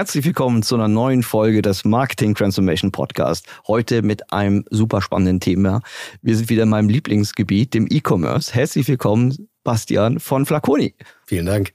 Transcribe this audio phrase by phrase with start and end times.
[0.00, 3.46] Herzlich willkommen zu einer neuen Folge des Marketing Transformation Podcast.
[3.68, 5.82] Heute mit einem super spannenden Thema.
[6.22, 8.54] Wir sind wieder in meinem Lieblingsgebiet, dem E-Commerce.
[8.54, 10.94] Herzlich willkommen, Bastian von Flaconi.
[11.26, 11.74] Vielen Dank.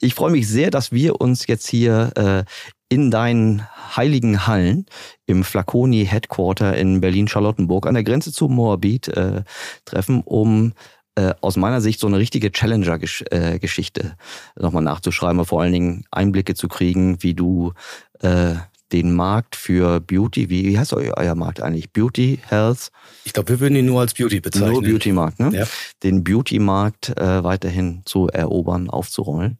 [0.00, 2.44] Ich freue mich sehr, dass wir uns jetzt hier äh,
[2.88, 4.86] in deinen heiligen Hallen
[5.26, 9.42] im Flaconi Headquarter in Berlin-Charlottenburg an der Grenze zu Moabit äh,
[9.84, 10.72] treffen, um
[11.20, 14.16] äh, aus meiner Sicht so eine richtige Challenger-Geschichte
[14.56, 17.72] äh, nochmal nachzuschreiben, vor allen Dingen Einblicke zu kriegen, wie du
[18.20, 18.54] äh,
[18.92, 21.92] den Markt für Beauty, wie, wie heißt euer, euer Markt eigentlich?
[21.92, 22.90] Beauty, Health?
[23.24, 24.72] Ich glaube, wir würden ihn nur als Beauty bezeichnen.
[24.72, 25.50] Nur Beauty-Markt, ne?
[25.52, 25.66] Ja.
[26.02, 29.58] Den Beauty-Markt äh, weiterhin zu erobern, aufzurollen.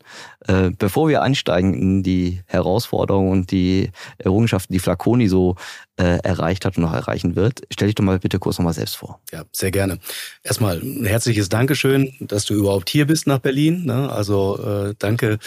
[0.48, 5.54] Äh, bevor wir einsteigen in die Herausforderungen und die Errungenschaften, die Flaconi so
[6.00, 8.96] äh, erreicht hat und noch erreichen wird, stell dich doch mal bitte kurz nochmal selbst
[8.96, 9.20] vor.
[9.32, 9.98] Ja, sehr gerne.
[10.42, 13.84] Erstmal ein herzliches Dankeschön, dass du überhaupt hier bist nach Berlin.
[13.84, 14.10] Ne?
[14.10, 15.38] Also äh, danke,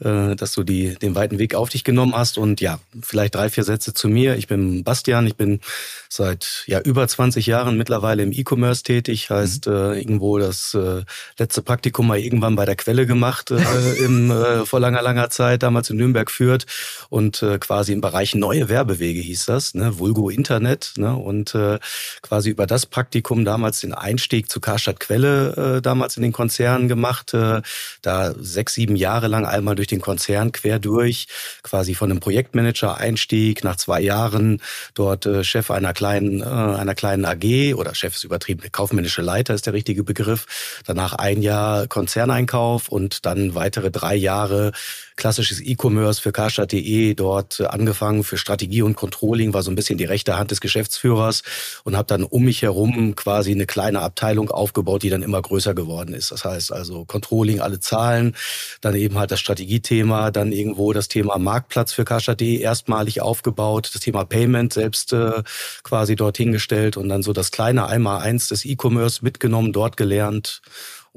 [0.00, 2.38] äh, dass du die, den weiten Weg auf dich genommen hast.
[2.38, 4.36] Und ja, vielleicht drei, vier Sätze zu mir.
[4.36, 5.60] Ich bin Bastian, ich bin
[6.08, 9.28] seit ja über 20 Jahren mittlerweile im E-Commerce tätig.
[9.28, 9.72] Heißt mhm.
[9.74, 11.02] äh, irgendwo das äh,
[11.38, 13.58] letzte Praktikum mal irgendwann bei der Quelle gemacht äh,
[14.04, 16.64] im, äh, vor langer, langer Zeit, damals in Nürnberg führt
[17.10, 19.97] und äh, quasi im Bereich neue Werbewege hieß das, ne?
[19.98, 20.92] Vulgo Internet.
[20.96, 21.14] Ne?
[21.14, 21.78] Und äh,
[22.22, 26.88] quasi über das Praktikum damals den Einstieg zu Karstadt Quelle äh, damals in den Konzern
[26.88, 27.34] gemacht.
[27.34, 27.62] Äh,
[28.02, 31.26] da sechs, sieben Jahre lang einmal durch den Konzern quer durch,
[31.62, 34.60] quasi von einem Projektmanager-Einstieg nach zwei Jahren
[34.94, 39.54] dort äh, Chef einer kleinen, äh, einer kleinen AG oder Chef ist übertrieben, kaufmännische Leiter
[39.54, 40.46] ist der richtige Begriff.
[40.86, 44.72] Danach ein Jahr Konzerneinkauf und dann weitere drei Jahre
[45.18, 50.04] klassisches E-Commerce für Karstadt.de, dort angefangen für Strategie und Controlling, war so ein bisschen die
[50.04, 51.42] rechte Hand des Geschäftsführers
[51.84, 55.74] und habe dann um mich herum quasi eine kleine Abteilung aufgebaut, die dann immer größer
[55.74, 56.30] geworden ist.
[56.30, 58.36] Das heißt also Controlling, alle Zahlen,
[58.80, 64.00] dann eben halt das Strategiethema, dann irgendwo das Thema Marktplatz für Karstadt.de erstmalig aufgebaut, das
[64.00, 65.42] Thema Payment selbst äh,
[65.82, 70.62] quasi dorthin gestellt und dann so das kleine Einmal-Eins des E-Commerce mitgenommen, dort gelernt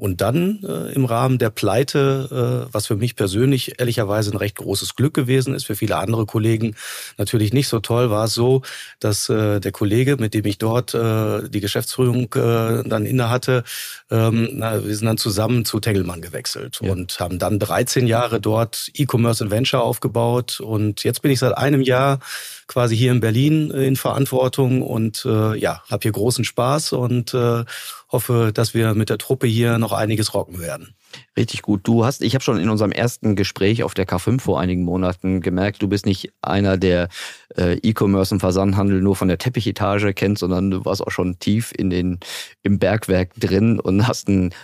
[0.02, 4.56] und dann äh, im Rahmen der Pleite, äh, was für mich persönlich ehrlicherweise ein recht
[4.56, 6.74] großes Glück gewesen ist, für viele andere Kollegen
[7.18, 8.62] natürlich nicht so toll, war es so,
[8.98, 13.62] dass äh, der Kollege, mit dem ich dort äh, die Geschäftsführung äh, dann inne hatte,
[14.10, 16.90] ähm, na, wir sind dann zusammen zu Tengelmann gewechselt ja.
[16.90, 20.58] und haben dann 13 Jahre dort E-Commerce und Venture aufgebaut.
[20.58, 22.18] Und jetzt bin ich seit einem Jahr
[22.66, 27.64] quasi hier in Berlin in Verantwortung und äh, ja, habe hier großen Spaß und äh,
[28.12, 30.94] hoffe, dass wir mit der Truppe hier noch einiges rocken werden.
[31.36, 31.80] Richtig gut.
[31.84, 35.40] Du hast, ich habe schon in unserem ersten Gespräch auf der K5 vor einigen Monaten
[35.40, 37.08] gemerkt, du bist nicht einer, der
[37.56, 41.72] äh, E-Commerce und Versandhandel nur von der Teppichetage kennt, sondern du warst auch schon tief
[41.76, 42.20] in den
[42.62, 44.54] im Bergwerk drin und hast ein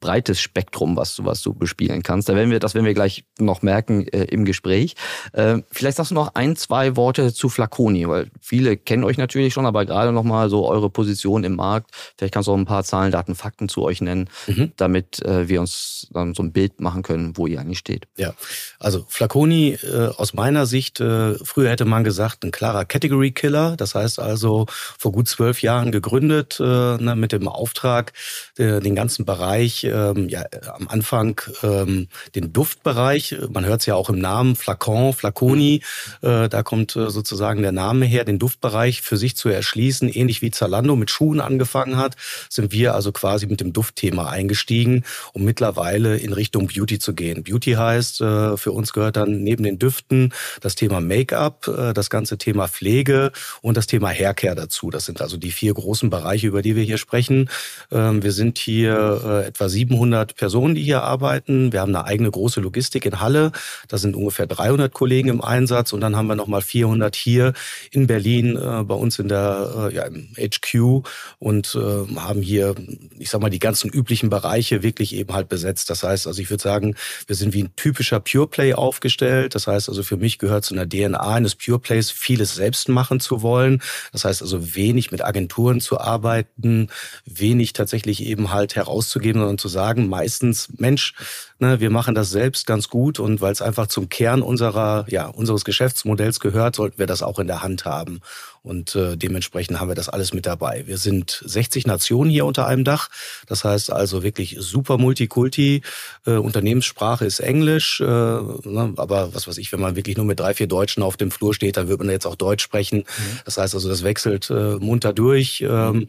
[0.00, 2.28] breites Spektrum, was du, was du bespielen kannst.
[2.28, 4.94] Da werden wir, das werden wir gleich noch merken äh, im Gespräch.
[5.32, 9.52] Äh, vielleicht sagst du noch ein, zwei Worte zu Flaconi, weil viele kennen euch natürlich
[9.52, 11.90] schon, aber gerade noch mal so eure Position im Markt.
[12.16, 14.72] Vielleicht kannst du auch ein paar Zahlen, Daten, Fakten zu euch nennen, mhm.
[14.76, 18.06] damit äh, wir uns dann so ein Bild machen können, wo ihr eigentlich steht.
[18.16, 18.34] Ja,
[18.78, 23.76] also Flaconi äh, aus meiner Sicht, äh, früher hätte man gesagt, ein klarer Category Killer.
[23.76, 28.12] Das heißt also vor gut zwölf Jahren gegründet äh, ne, mit dem Auftrag,
[28.58, 30.44] den ganzen Bereich ähm, ja
[30.74, 33.36] am Anfang ähm, den Duftbereich.
[33.50, 35.82] Man hört es ja auch im Namen Flacon, Flaconi.
[36.22, 40.08] Äh, da kommt äh, sozusagen der Name her, den Duftbereich für sich zu erschließen.
[40.08, 42.16] Ähnlich wie Zalando mit Schuhen angefangen hat,
[42.48, 47.42] sind wir also quasi mit dem Duftthema eingestiegen, um mittlerweile in Richtung Beauty zu gehen.
[47.42, 52.10] Beauty heißt, äh, für uns gehört dann neben den Düften das Thema Make-up, äh, das
[52.10, 53.32] ganze Thema Pflege
[53.62, 54.90] und das Thema Haircare dazu.
[54.90, 57.50] Das sind also die vier großen Bereiche, über die wir hier sprechen.
[57.90, 61.72] Ähm, wir sind hier äh, etwa 700 Personen, die hier arbeiten.
[61.72, 63.52] Wir haben eine eigene große Logistik in Halle.
[63.86, 65.92] Da sind ungefähr 300 Kollegen im Einsatz.
[65.92, 67.52] Und dann haben wir nochmal 400 hier
[67.92, 71.06] in Berlin äh, bei uns in der, äh, ja, im HQ
[71.38, 72.74] und äh, haben hier,
[73.18, 75.90] ich sag mal, die ganzen üblichen Bereiche wirklich eben halt besetzt.
[75.90, 76.96] Das heißt, also ich würde sagen,
[77.28, 79.54] wir sind wie ein typischer Pure Play aufgestellt.
[79.54, 83.20] Das heißt also für mich gehört zu einer DNA eines Pure Plays vieles selbst machen
[83.20, 83.80] zu wollen.
[84.10, 86.88] Das heißt also wenig mit Agenturen zu arbeiten,
[87.24, 91.14] wenig tatsächlich eben halt herauszugeben, sondern zu sagen, meistens, Mensch,
[91.58, 95.26] ne, wir machen das selbst ganz gut und weil es einfach zum Kern unserer, ja,
[95.26, 98.20] unseres Geschäftsmodells gehört, sollten wir das auch in der Hand haben.
[98.62, 100.84] Und äh, dementsprechend haben wir das alles mit dabei.
[100.86, 103.08] Wir sind 60 Nationen hier unter einem Dach.
[103.46, 105.82] Das heißt also wirklich super Multikulti.
[106.26, 108.00] Äh, Unternehmenssprache ist Englisch.
[108.00, 108.94] Äh, ne?
[108.96, 111.54] Aber was weiß ich, wenn man wirklich nur mit drei, vier Deutschen auf dem Flur
[111.54, 112.98] steht, dann wird man jetzt auch Deutsch sprechen.
[112.98, 113.40] Mhm.
[113.44, 115.64] Das heißt also, das wechselt äh, munter durch.
[115.66, 116.08] Ähm,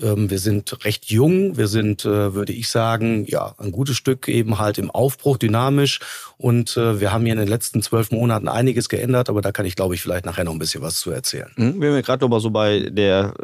[0.00, 1.56] ähm, wir sind recht jung.
[1.56, 6.00] Wir sind, äh, würde ich sagen, ja, ein gutes Stück eben halt im Aufbruch, dynamisch.
[6.38, 9.66] Und äh, wir haben hier in den letzten zwölf Monaten einiges geändert, aber da kann
[9.66, 11.50] ich, glaube ich, vielleicht nachher noch ein bisschen was zu erzählen.
[11.56, 13.34] Mhm, wenn wir gerade noch mal so bei der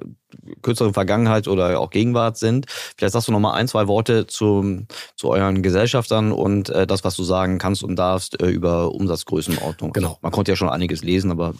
[0.62, 2.66] kürzeren Vergangenheit oder auch Gegenwart sind,
[2.96, 7.04] vielleicht sagst du noch mal ein, zwei Worte zu, zu euren Gesellschaftern und äh, das,
[7.04, 9.93] was du sagen kannst und darfst äh, über Umsatzgrößenordnung.
[9.93, 10.19] Genau.
[10.20, 11.54] Man konnte ja schon einiges lesen, aber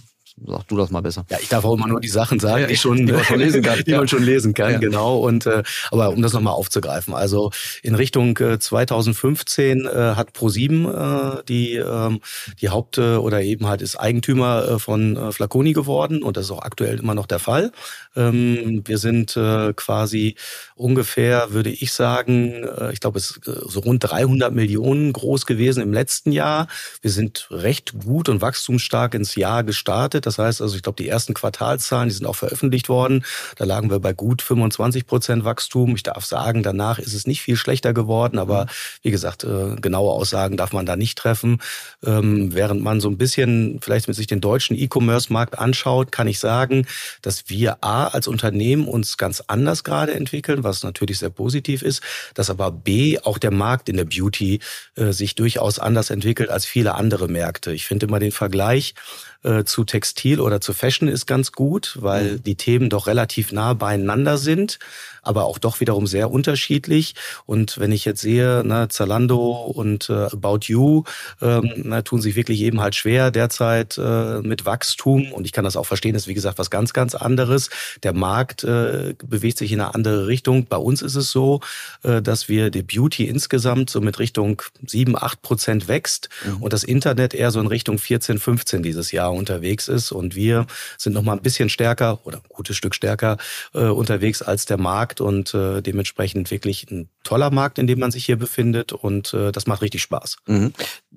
[0.45, 1.25] Sag du das mal besser.
[1.31, 3.39] Ja, ich darf auch immer nur die Sachen sagen, ja, die, schon, die man schon
[3.39, 3.83] lesen kann.
[3.87, 4.79] die man schon lesen kann, ja.
[4.79, 5.19] genau.
[5.19, 7.51] Und äh, aber um das nochmal aufzugreifen, also
[7.83, 12.21] in Richtung äh, 2015 äh, hat ProSieben äh, die ähm,
[12.61, 16.47] die Haupt äh, oder eben halt ist Eigentümer äh, von äh, Flaconi geworden und das
[16.47, 17.73] ist auch aktuell immer noch der Fall.
[18.15, 20.37] Ähm, wir sind äh, quasi
[20.77, 25.47] ungefähr, würde ich sagen, äh, ich glaube, es ist äh, so rund 300 Millionen groß
[25.47, 26.69] gewesen im letzten Jahr.
[27.01, 30.27] Wir sind recht gut und wachstumsstark ins Jahr gestartet.
[30.27, 33.25] Das heißt also, ich glaube, die ersten Quartalzahlen, die sind auch veröffentlicht worden.
[33.57, 35.95] Da lagen wir bei gut 25 Prozent Wachstum.
[35.97, 38.69] Ich darf sagen, danach ist es nicht viel schlechter geworden, aber mhm.
[39.03, 41.63] wie gesagt, äh, genaue Aussagen darf man da nicht treffen.
[42.05, 46.39] Ähm, während man so ein bisschen vielleicht mit sich den deutschen E-Commerce-Markt anschaut, kann ich
[46.39, 46.87] sagen,
[47.23, 52.03] dass wir A als Unternehmen uns ganz anders gerade entwickeln, was natürlich sehr positiv ist,
[52.35, 54.61] dass aber B auch der Markt in der Beauty
[54.97, 57.73] äh, sich durchaus anders entwickelt als viele andere Märkte.
[57.73, 58.95] Ich finde immer den Vergleich
[59.43, 62.43] äh, zu Textil oder zu Fashion ist ganz gut, weil mhm.
[62.43, 64.79] die Themen doch relativ nah beieinander sind
[65.27, 67.15] aber auch doch wiederum sehr unterschiedlich.
[67.45, 71.03] Und wenn ich jetzt sehe, ne, Zalando und äh, About You
[71.43, 75.33] ähm, na, tun sich wirklich eben halt schwer derzeit äh, mit Wachstum.
[75.33, 77.71] Und ich kann das auch verstehen, das ist wie gesagt was ganz, ganz anderes.
[78.03, 80.56] Der Markt äh, bewegt sich in eine andere Richtung.
[80.65, 81.61] Bei uns ist es so,
[82.03, 86.63] äh, dass wir die Beauty insgesamt so mit Richtung 7, 8 Prozent wächst mhm.
[86.63, 90.13] und das Internet eher so in Richtung 14, 15 dieses Jahr unterwegs ist.
[90.13, 90.67] Und wir
[90.99, 93.37] sind noch mal ein bisschen stärker oder ein gutes Stück stärker
[93.75, 98.13] äh, unterwegs als der Markt und äh, dementsprechend wirklich ein toller Markt, in dem man
[98.13, 100.37] sich hier befindet und das macht richtig Spaß.
[100.47, 100.73] Mhm.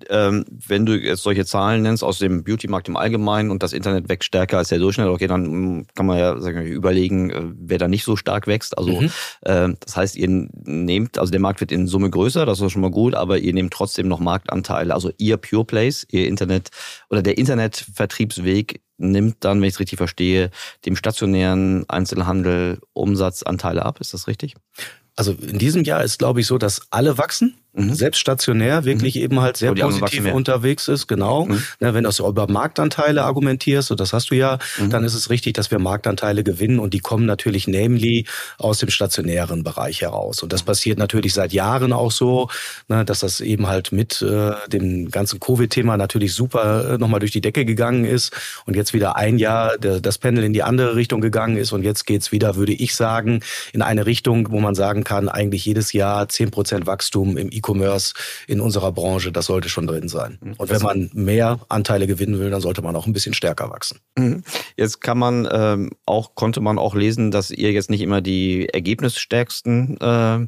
[0.10, 4.10] Ähm, wenn du jetzt solche Zahlen nennst aus dem Beauty-Markt im Allgemeinen und das Internet
[4.10, 7.88] wächst stärker als der Durchschnitt, okay, dann mm, kann man ja sagen, überlegen, wer da
[7.88, 8.78] nicht so stark wächst.
[8.78, 9.12] Also mhm.
[9.42, 12.82] Äh, das heißt, ihr nehmt, also der Markt wird in Summe größer, das ist schon
[12.82, 14.94] mal gut, aber ihr nehmt trotzdem noch Marktanteile.
[14.94, 16.70] Also ihr Pure Place, ihr Internet
[17.10, 20.52] oder der Internetvertriebsweg nimmt dann, wenn ich es richtig verstehe,
[20.86, 24.02] dem stationären Einzelhandel Umsatzanteile ab.
[24.02, 24.56] Ist das richtig?
[25.16, 27.94] Also in diesem Jahr ist, glaube ich, so, dass alle wachsen mhm.
[27.94, 29.22] selbst stationär wirklich mhm.
[29.22, 31.46] eben halt sehr positiv unterwegs ist, genau.
[31.46, 31.64] Mhm.
[31.80, 34.90] Ja, wenn du über Marktanteile argumentierst, und das hast du ja, mhm.
[34.90, 38.26] dann ist es richtig, dass wir Marktanteile gewinnen und die kommen natürlich namely
[38.58, 40.44] aus dem stationären Bereich heraus.
[40.44, 42.50] Und das passiert natürlich seit Jahren auch so,
[42.88, 47.32] ne, dass das eben halt mit äh, dem ganzen Covid-Thema natürlich super äh, nochmal durch
[47.32, 48.34] die Decke gegangen ist
[48.66, 51.84] und jetzt wieder ein Jahr der, das Pendel in die andere Richtung gegangen ist und
[51.84, 53.42] jetzt geht's wieder, würde ich sagen,
[53.74, 58.14] in eine Richtung, wo man sagen kann, eigentlich jedes Jahr zehn Prozent Wachstum im E-Commerce
[58.48, 60.38] in unserer Branche, das sollte schon drin sein.
[60.42, 60.54] Mhm.
[60.58, 64.00] Und wenn man mehr Anteile gewinnen will, dann sollte man auch ein bisschen stärker wachsen.
[64.18, 64.44] Mhm.
[64.78, 68.70] Jetzt kann man ähm, auch, konnte man auch lesen, dass ihr jetzt nicht immer die
[68.70, 70.48] ergebnisstärksten äh,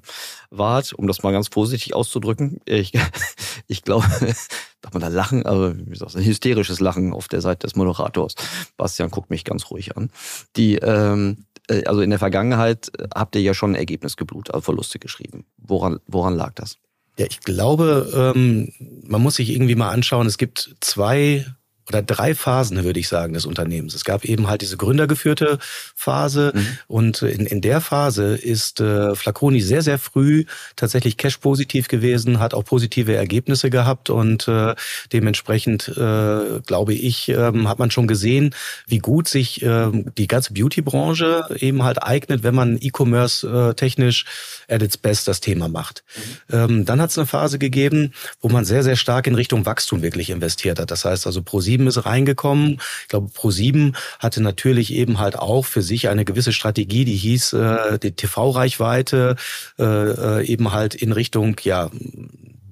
[0.50, 2.59] wart, um das mal ganz vorsichtig auszudrücken.
[2.65, 2.93] Ich,
[3.67, 4.05] ich glaube,
[4.81, 8.36] darf man da lachen, aber wie gesagt, ein hysterisches Lachen auf der Seite des Moderators.
[8.77, 10.12] Bastian guckt mich ganz ruhig an.
[10.55, 14.63] Die, ähm, äh, also in der Vergangenheit habt ihr ja schon ein Ergebnis geblutet, also
[14.63, 15.45] Verluste geschrieben.
[15.57, 16.77] Woran, woran lag das?
[17.18, 18.72] Ja, ich glaube, ähm,
[19.03, 21.46] man muss sich irgendwie mal anschauen, es gibt zwei
[21.91, 23.93] oder drei Phasen, würde ich sagen, des Unternehmens.
[23.93, 25.60] Es gab eben halt diese gründergeführte
[25.95, 26.67] Phase mhm.
[26.88, 30.45] und in, in der Phase ist äh, Flaconi sehr, sehr früh
[30.75, 34.75] tatsächlich cash-positiv gewesen, hat auch positive Ergebnisse gehabt und äh,
[35.12, 38.55] dementsprechend, äh, glaube ich, ähm, hat man schon gesehen,
[38.88, 44.25] wie gut sich äh, die ganze Beauty-Branche eben halt eignet, wenn man E-Commerce äh, technisch
[44.69, 46.03] at its best das Thema macht.
[46.15, 46.55] Mhm.
[46.55, 50.01] Ähm, dann hat es eine Phase gegeben, wo man sehr, sehr stark in Richtung Wachstum
[50.01, 50.91] wirklich investiert hat.
[50.91, 52.79] Das heißt also, pro ProSieben ist reingekommen.
[53.03, 57.53] Ich glaube, ProSieben hatte natürlich eben halt auch für sich eine gewisse Strategie, die hieß,
[57.53, 59.35] äh, die TV-Reichweite
[59.79, 61.89] äh, äh, eben halt in Richtung, ja,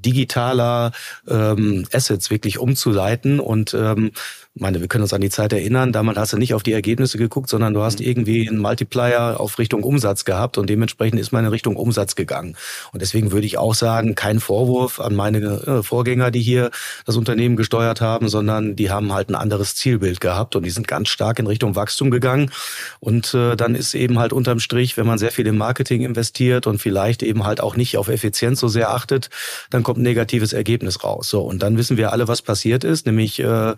[0.06, 0.94] digitaler
[1.28, 4.12] ähm, Assets wirklich umzuleiten und ähm,
[4.60, 7.18] meine, wir können uns an die Zeit erinnern, damals hast du nicht auf die Ergebnisse
[7.18, 8.06] geguckt, sondern du hast mhm.
[8.06, 12.56] irgendwie einen Multiplier auf Richtung Umsatz gehabt und dementsprechend ist man in Richtung Umsatz gegangen.
[12.92, 16.72] Und deswegen würde ich auch sagen, kein Vorwurf an meine äh, Vorgänger, die hier
[17.06, 20.88] das Unternehmen gesteuert haben, sondern die haben halt ein anderes Zielbild gehabt und die sind
[20.88, 22.52] ganz stark in Richtung Wachstum gegangen.
[23.00, 26.68] Und äh, dann ist eben halt unterm Strich, wenn man sehr viel in Marketing investiert
[26.68, 29.30] und vielleicht eben halt auch nicht auf Effizienz so sehr achtet,
[29.70, 31.30] dann kommt ein negatives Ergebnis raus.
[31.30, 33.76] So, und dann wissen wir alle, was passiert ist, nämlich äh,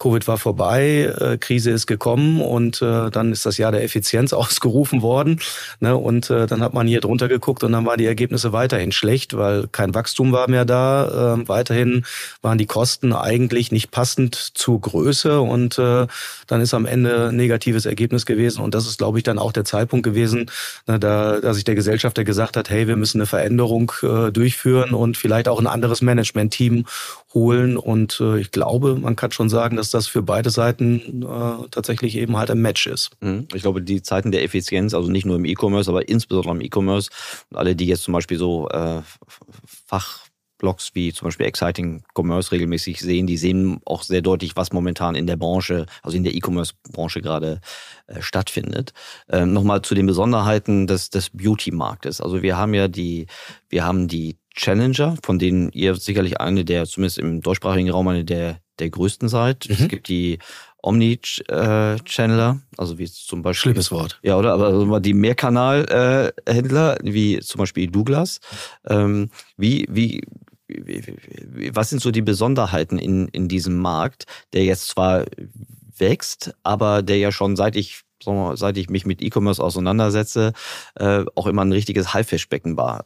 [0.00, 4.32] Covid war vorbei, äh, Krise ist gekommen und äh, dann ist das Jahr der Effizienz
[4.40, 5.40] ausgerufen worden.
[5.78, 5.96] Ne?
[5.96, 9.36] Und äh, dann hat man hier drunter geguckt und dann waren die Ergebnisse weiterhin schlecht,
[9.36, 11.36] weil kein Wachstum war mehr da.
[11.36, 12.06] Äh, weiterhin
[12.40, 16.06] waren die Kosten eigentlich nicht passend zur Größe und äh,
[16.46, 18.62] dann ist am Ende negatives Ergebnis gewesen.
[18.62, 20.50] Und das ist, glaube ich, dann auch der Zeitpunkt gewesen,
[20.86, 24.94] ne, da, dass sich der Gesellschafter gesagt hat, hey, wir müssen eine Veränderung äh, durchführen
[24.94, 26.86] und vielleicht auch ein anderes Management-Team
[27.34, 27.76] holen.
[27.76, 32.16] Und äh, ich glaube, man kann schon sagen, dass das für beide Seiten äh, tatsächlich
[32.16, 33.10] eben halt ein Match ist.
[33.20, 33.48] Mhm.
[33.54, 37.10] Ich glaube, die Zeiten der Effizienz, also nicht nur im E-Commerce, aber insbesondere im E-Commerce,
[37.54, 39.02] alle, die jetzt zum Beispiel so äh,
[39.86, 44.72] Fach Blogs wie zum Beispiel Exciting Commerce regelmäßig sehen, die sehen auch sehr deutlich, was
[44.72, 47.60] momentan in der Branche, also in der E-Commerce-Branche gerade
[48.06, 48.92] äh, stattfindet.
[49.28, 52.20] Ähm, Nochmal zu den Besonderheiten des, des Beauty-Marktes.
[52.20, 53.26] Also wir haben ja die,
[53.68, 58.24] wir haben die Challenger, von denen ihr sicherlich eine der, zumindest im deutschsprachigen Raum, eine
[58.24, 59.66] der, der größten seid.
[59.68, 59.76] Mhm.
[59.78, 60.38] Es gibt die
[60.82, 63.72] Omni-Channeler, also wie zum Beispiel.
[63.72, 64.18] Schlimmes Wort.
[64.22, 64.54] Ja, oder?
[64.54, 68.40] Aber die Mehrkanal-Händler, wie zum Beispiel Douglas.
[68.88, 70.22] Ähm, wie, wie,
[71.72, 75.26] was sind so die Besonderheiten in, in diesem Markt, der jetzt zwar
[75.96, 78.02] wächst, aber der ja schon seit ich
[78.54, 80.52] seit ich mich mit E-Commerce auseinandersetze,
[80.96, 83.02] äh, auch immer ein richtiges Haifischbecken war.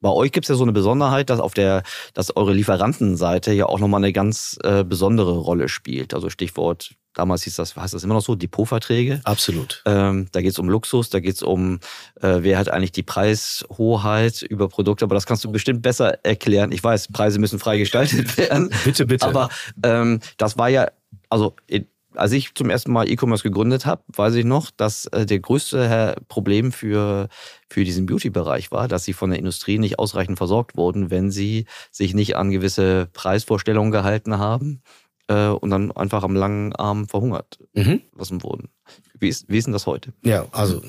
[0.00, 1.82] Bei euch gibt es ja so eine Besonderheit, dass auf der,
[2.14, 6.14] dass eure Lieferantenseite ja auch nochmal eine ganz äh, besondere Rolle spielt.
[6.14, 9.20] Also Stichwort, damals hieß das, heißt das immer noch so, Depotverträge.
[9.24, 9.82] Absolut.
[9.86, 11.80] Ähm, da geht es um Luxus, da geht es um,
[12.20, 16.70] äh, wer hat eigentlich die Preishoheit über Produkte, aber das kannst du bestimmt besser erklären.
[16.70, 18.70] Ich weiß, Preise müssen frei gestaltet werden.
[18.84, 19.26] bitte, bitte.
[19.26, 19.48] Aber
[19.82, 20.88] ähm, das war ja,
[21.28, 21.56] also
[22.18, 26.16] als ich zum ersten Mal E-Commerce gegründet habe, weiß ich noch, dass äh, der größte
[26.28, 27.28] Problem für,
[27.68, 31.66] für diesen Beauty-Bereich war, dass sie von der Industrie nicht ausreichend versorgt wurden, wenn sie
[31.90, 34.82] sich nicht an gewisse Preisvorstellungen gehalten haben
[35.28, 38.02] äh, und dann einfach am langen Arm verhungert mhm.
[38.16, 38.68] lassen wurden.
[39.20, 40.12] Wie ist, wie ist denn das heute?
[40.22, 40.80] Ja, also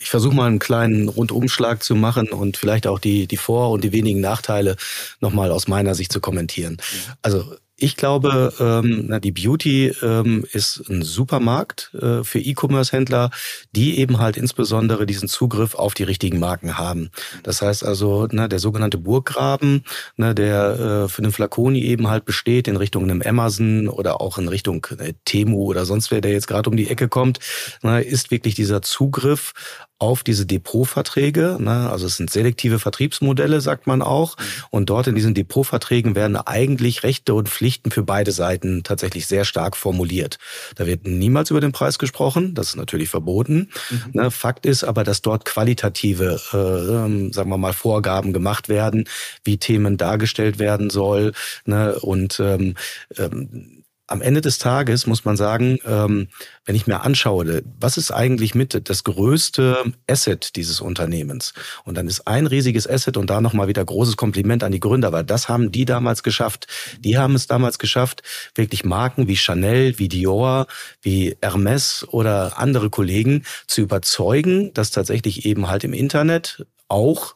[0.00, 3.84] ich versuche mal einen kleinen Rundumschlag zu machen und vielleicht auch die, die Vor- und
[3.84, 4.76] die wenigen Nachteile
[5.20, 6.78] nochmal aus meiner Sicht zu kommentieren.
[7.22, 13.30] Also ich glaube, ähm, die Beauty ähm, ist ein Supermarkt äh, für E-Commerce-Händler,
[13.72, 17.10] die eben halt insbesondere diesen Zugriff auf die richtigen Marken haben.
[17.42, 19.84] Das heißt also, na, der sogenannte Burggraben,
[20.16, 24.38] na, der äh, für den Flaconi eben halt besteht in Richtung einem Amazon oder auch
[24.38, 27.40] in Richtung äh, Temu oder sonst wer, der jetzt gerade um die Ecke kommt,
[27.82, 29.52] na, ist wirklich dieser Zugriff
[29.98, 31.56] auf diese Depotverträge.
[31.58, 31.88] Ne?
[31.90, 34.36] Also es sind selektive Vertriebsmodelle, sagt man auch.
[34.70, 39.44] Und dort in diesen Depotverträgen werden eigentlich Rechte und Pflichten für beide Seiten tatsächlich sehr
[39.44, 40.38] stark formuliert.
[40.74, 43.70] Da wird niemals über den Preis gesprochen, das ist natürlich verboten.
[43.90, 44.00] Mhm.
[44.12, 44.30] Ne?
[44.30, 49.08] Fakt ist aber, dass dort qualitative, äh, ähm, sagen wir mal, Vorgaben gemacht werden,
[49.44, 51.32] wie Themen dargestellt werden soll.
[51.64, 51.98] Ne?
[52.00, 52.74] Und ähm,
[53.16, 56.28] ähm, am Ende des Tages muss man sagen, ähm,
[56.64, 61.54] wenn ich mir anschaue, was ist eigentlich mit das größte Asset dieses Unternehmens?
[61.84, 65.12] Und dann ist ein riesiges Asset und da nochmal wieder großes Kompliment an die Gründer,
[65.12, 66.66] weil das haben die damals geschafft.
[67.00, 68.22] Die haben es damals geschafft,
[68.54, 70.66] wirklich Marken wie Chanel, wie Dior,
[71.02, 77.35] wie Hermes oder andere Kollegen zu überzeugen, dass tatsächlich eben halt im Internet auch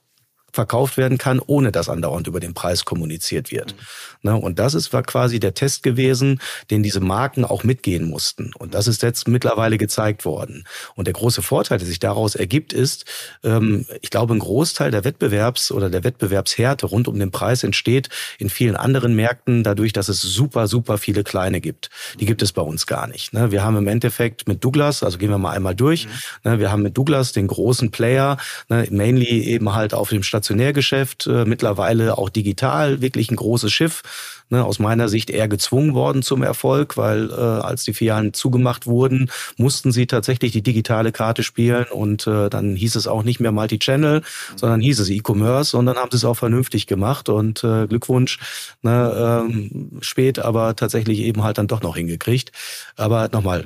[0.52, 3.74] verkauft werden kann, ohne dass andauernd über den Preis kommuniziert wird.
[4.22, 4.30] Mhm.
[4.30, 6.40] Und das ist war quasi der Test gewesen,
[6.70, 8.52] den diese Marken auch mitgehen mussten.
[8.58, 10.64] Und das ist jetzt mittlerweile gezeigt worden.
[10.94, 13.04] Und der große Vorteil, der sich daraus ergibt, ist,
[13.42, 18.08] ähm, ich glaube, ein Großteil der Wettbewerbs- oder der Wettbewerbshärte rund um den Preis entsteht
[18.38, 21.90] in vielen anderen Märkten dadurch, dass es super, super viele kleine gibt.
[22.18, 23.32] Die gibt es bei uns gar nicht.
[23.32, 23.50] Ne?
[23.50, 26.06] Wir haben im Endeffekt mit Douglas, also gehen wir mal einmal durch,
[26.44, 26.58] mhm.
[26.58, 28.36] wir haben mit Douglas den großen Player,
[28.68, 33.70] ne, mainly eben halt auf dem Stadt Stationärgeschäft, äh, mittlerweile auch digital, wirklich ein großes
[33.70, 38.34] Schiff ne, aus meiner Sicht eher gezwungen worden zum Erfolg, weil äh, als die Filialen
[38.34, 43.22] zugemacht wurden, mussten sie tatsächlich die digitale Karte spielen und äh, dann hieß es auch
[43.22, 44.22] nicht mehr Multi-Channel,
[44.56, 48.38] sondern hieß es E-Commerce und dann haben sie es auch vernünftig gemacht und äh, Glückwunsch,
[48.82, 52.52] ne, ähm, spät, aber tatsächlich eben halt dann doch noch hingekriegt.
[52.96, 53.64] Aber nochmal,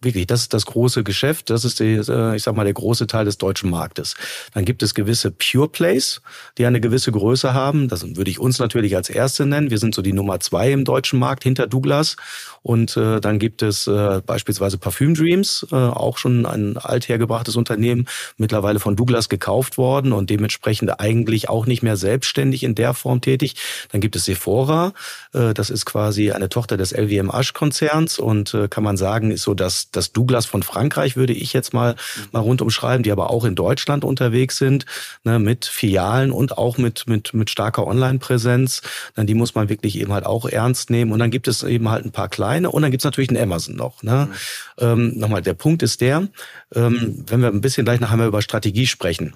[0.00, 3.06] wirklich, das ist das große Geschäft, das ist die, äh, ich sag mal, der große
[3.06, 4.14] Teil des deutschen Marktes.
[4.54, 6.20] Dann gibt es gewisse Pure Plays,
[6.58, 7.88] die eine gewisse Größe haben.
[7.88, 9.70] Das würde ich uns natürlich als Erste nennen.
[9.70, 12.16] Wir sind so die Nummer zwei im deutschen Markt hinter Douglas.
[12.62, 18.06] Und äh, dann gibt es äh, beispielsweise Parfüm Dreams, äh, auch schon ein althergebrachtes Unternehmen,
[18.38, 23.20] mittlerweile von Douglas gekauft worden und dementsprechend eigentlich auch nicht mehr selbstständig in der Form
[23.20, 23.54] tätig.
[23.92, 24.94] Dann gibt es Sephora,
[25.32, 29.30] äh, das ist quasi eine Tochter des LWM Asch Konzerns und äh, kann man sagen,
[29.30, 31.94] ist so das, das Douglas von Frankreich, würde ich jetzt mal,
[32.32, 34.86] mal rundum schreiben, die aber auch in Deutschland unterwegs sind,
[35.22, 38.82] ne, mit Filialen und auch mit, mit, mit starker Online-Präsenz.
[39.14, 41.12] Dann die muss man wirklich eben halt auch ernst nehmen.
[41.12, 43.76] Und dann gibt es eben halt ein paar kleine und dann gibt's natürlich einen Amazon
[43.76, 44.02] noch.
[44.02, 44.28] Ne?
[44.28, 44.84] Mhm.
[44.84, 46.28] Ähm, nochmal, der Punkt ist der,
[46.74, 49.34] ähm, wenn wir ein bisschen gleich nachher mal über Strategie sprechen.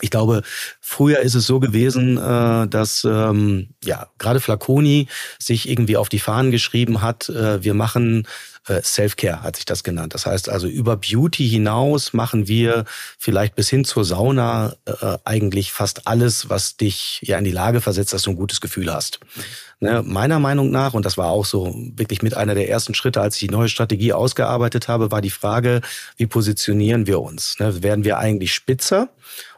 [0.00, 0.42] Ich glaube,
[0.80, 6.20] früher ist es so gewesen, äh, dass ähm, ja gerade Flaconi sich irgendwie auf die
[6.20, 8.26] Fahnen geschrieben hat, äh, wir machen
[8.66, 10.14] äh, Self-Care hat sich das genannt.
[10.14, 12.84] Das heißt also über Beauty hinaus machen wir
[13.18, 17.80] vielleicht bis hin zur Sauna äh, eigentlich fast alles, was dich ja in die Lage
[17.80, 19.20] versetzt, dass du ein gutes Gefühl hast.
[19.82, 23.22] Ne, meiner Meinung nach, und das war auch so wirklich mit einer der ersten Schritte,
[23.22, 25.80] als ich die neue Strategie ausgearbeitet habe, war die Frage,
[26.18, 27.58] wie positionieren wir uns?
[27.58, 29.08] Ne, werden wir eigentlich spitzer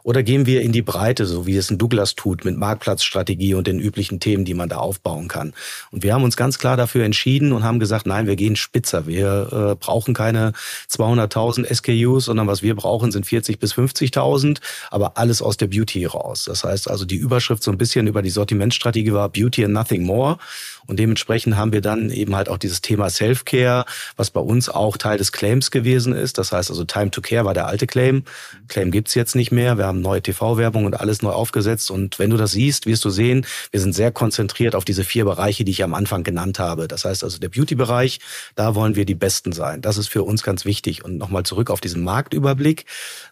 [0.03, 3.67] oder gehen wir in die Breite, so wie es ein Douglas tut, mit Marktplatzstrategie und
[3.67, 5.53] den üblichen Themen, die man da aufbauen kann?
[5.91, 9.07] Und wir haben uns ganz klar dafür entschieden und haben gesagt, nein, wir gehen spitzer.
[9.07, 10.53] Wir äh, brauchen keine
[10.89, 14.59] 200.000 SKUs, sondern was wir brauchen, sind 40 bis 50.000,
[14.91, 16.45] aber alles aus der Beauty raus.
[16.45, 20.03] Das heißt also, die Überschrift so ein bisschen über die Sortimentsstrategie war Beauty and Nothing
[20.03, 20.37] More more.
[20.85, 23.85] Und dementsprechend haben wir dann eben halt auch dieses Thema Self-Care,
[24.17, 26.37] was bei uns auch Teil des Claims gewesen ist.
[26.37, 28.23] Das heißt also Time to Care war der alte Claim.
[28.67, 29.77] Claim gibt's jetzt nicht mehr.
[29.77, 31.89] Wir haben neue TV-Werbung und alles neu aufgesetzt.
[31.89, 35.25] Und wenn du das siehst, wirst du sehen, wir sind sehr konzentriert auf diese vier
[35.25, 36.87] Bereiche, die ich am Anfang genannt habe.
[36.87, 38.19] Das heißt also der Beauty-Bereich,
[38.55, 39.81] da wollen wir die Besten sein.
[39.81, 41.05] Das ist für uns ganz wichtig.
[41.05, 42.85] Und nochmal zurück auf diesen Marktüberblick.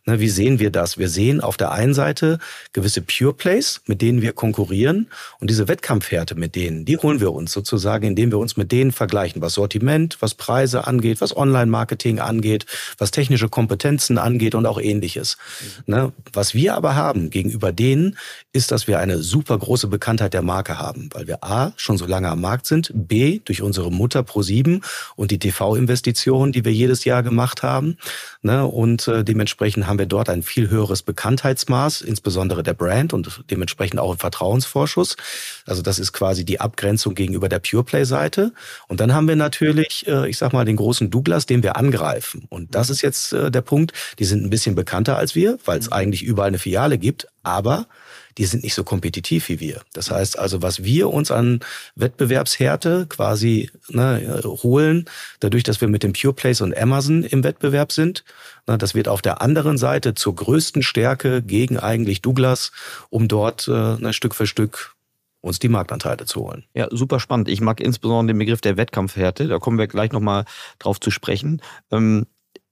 [0.06, 0.98] wie sehen wir das?
[0.98, 2.40] Wir sehen auf der einen Seite
[2.72, 5.08] gewisse Pure Plays, mit denen wir konkurrieren.
[5.40, 8.72] Und diese Wettkampfhärte mit denen denen, die holen wir uns sozusagen, indem wir uns mit
[8.72, 12.66] denen vergleichen, was Sortiment, was Preise angeht, was Online-Marketing angeht,
[12.98, 15.38] was technische Kompetenzen angeht und auch ähnliches.
[15.88, 15.94] Mhm.
[15.94, 16.14] Ne?
[16.34, 18.18] Was wir aber haben gegenüber denen,
[18.54, 22.06] ist, dass wir eine super große Bekanntheit der Marke haben, weil wir A, schon so
[22.06, 24.82] lange am Markt sind, B, durch unsere Mutter Pro7
[25.16, 27.98] und die TV-Investitionen, die wir jedes Jahr gemacht haben.
[28.42, 28.66] Ne?
[28.66, 34.00] Und äh, dementsprechend haben wir dort ein viel höheres Bekanntheitsmaß, insbesondere der Brand und dementsprechend
[34.00, 35.16] auch ein Vertrauensvorschuss.
[35.66, 38.54] Also das ist quasi die Abgrenzung gegenüber der Pureplay-Seite.
[38.88, 42.46] Und dann haben wir natürlich, äh, ich sag mal, den großen Douglas, den wir angreifen.
[42.50, 43.94] Und das ist jetzt äh, der Punkt.
[44.20, 45.94] Die sind ein bisschen bekannter als wir, weil es mhm.
[45.94, 47.28] eigentlich überall eine Filiale gibt.
[47.44, 47.88] Aber
[48.38, 49.82] die sind nicht so kompetitiv wie wir.
[49.94, 51.60] Das heißt also, was wir uns an
[51.96, 55.06] Wettbewerbshärte quasi ne, holen,
[55.40, 58.24] dadurch, dass wir mit dem Pure Place und Amazon im Wettbewerb sind,
[58.68, 62.72] ne, das wird auf der anderen Seite zur größten Stärke gegen eigentlich Douglas,
[63.10, 64.96] um dort äh, ne, Stück für Stück
[65.42, 66.66] uns die Marktanteile zu holen.
[66.74, 67.50] Ja, super spannend.
[67.50, 69.48] Ich mag insbesondere den Begriff der Wettkampfhärte.
[69.48, 70.46] Da kommen wir gleich nochmal
[70.80, 71.62] drauf zu sprechen.
[71.92, 72.28] Ähm,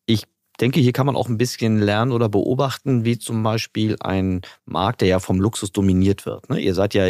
[0.05, 0.23] ich
[0.61, 5.01] denke, hier kann man auch ein bisschen lernen oder beobachten, wie zum Beispiel ein Markt,
[5.01, 6.49] der ja vom Luxus dominiert wird.
[6.49, 6.59] Ne?
[6.59, 7.05] Ihr seid ja,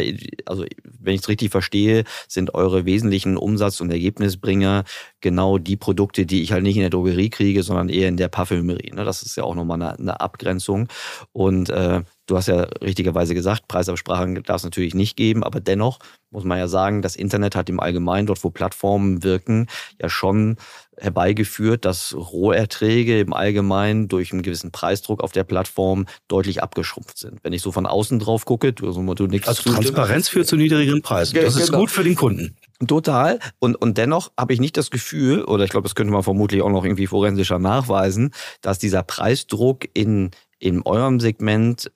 [0.46, 4.84] also wenn ich es richtig verstehe, sind eure wesentlichen Umsatz- und Ergebnisbringer
[5.20, 8.28] genau die Produkte, die ich halt nicht in der Drogerie kriege, sondern eher in der
[8.28, 8.92] Parfümerie.
[8.92, 9.04] Ne?
[9.04, 10.88] Das ist ja auch nochmal eine, eine Abgrenzung.
[11.32, 15.98] Und äh, du hast ja richtigerweise gesagt, Preisabsprachen darf es natürlich nicht geben, aber dennoch
[16.30, 19.66] muss man ja sagen, das Internet hat im Allgemeinen, dort wo Plattformen wirken,
[20.00, 20.56] ja schon
[20.96, 27.40] herbeigeführt, dass Roherträge im Allgemeinen durch einen gewissen Preisdruck auf der Plattform deutlich abgeschrumpft sind.
[27.42, 30.56] Wenn ich so von außen drauf gucke, du, also du nichts Also Transparenz führt zu
[30.56, 31.36] niedrigeren Preisen.
[31.40, 31.78] Das ist genau.
[31.78, 32.56] gut für den Kunden.
[32.86, 33.38] Total.
[33.58, 36.62] Und, und dennoch habe ich nicht das Gefühl, oder ich glaube, das könnte man vermutlich
[36.62, 41.90] auch noch irgendwie forensischer nachweisen, dass dieser Preisdruck in, in eurem Segment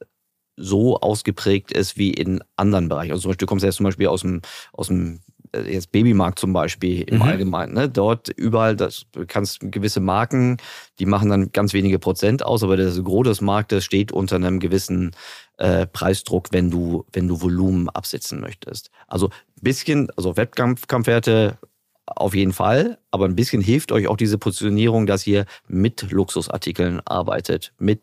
[0.56, 3.12] so ausgeprägt ist wie in anderen Bereichen.
[3.12, 4.40] Also zum Beispiel, du kommst ja jetzt zum Beispiel aus dem,
[4.72, 5.20] aus dem
[5.54, 7.22] äh, jetzt Babymarkt zum Beispiel im mhm.
[7.22, 7.74] Allgemeinen.
[7.74, 7.88] Ne?
[7.88, 10.58] Dort überall, das, du kannst gewisse Marken,
[10.98, 14.60] die machen dann ganz wenige Prozent aus, aber das Gros des Marktes steht unter einem
[14.60, 15.12] gewissen
[15.58, 18.90] äh, Preisdruck, wenn du, wenn du Volumen absetzen möchtest.
[19.06, 21.58] Also ein bisschen, also Wettkampfwerte
[22.06, 27.00] auf jeden Fall, aber ein bisschen hilft euch auch diese Positionierung, dass ihr mit Luxusartikeln
[27.04, 28.00] arbeitet, mit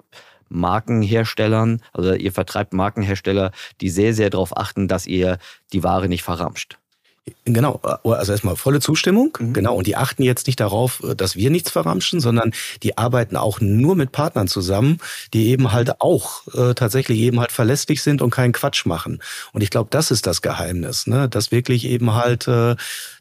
[0.50, 5.38] Markenherstellern, also ihr vertreibt Markenhersteller, die sehr, sehr darauf achten, dass ihr
[5.72, 6.78] die Ware nicht verramscht.
[7.46, 9.54] Genau, also erstmal volle Zustimmung, mhm.
[9.54, 9.76] genau.
[9.76, 13.96] Und die achten jetzt nicht darauf, dass wir nichts verramschen, sondern die arbeiten auch nur
[13.96, 14.98] mit Partnern zusammen,
[15.34, 19.22] die eben halt auch äh, tatsächlich eben halt verlässlich sind und keinen Quatsch machen.
[19.54, 21.30] Und ich glaube, das ist das Geheimnis, ne?
[21.30, 22.76] dass wirklich eben halt äh,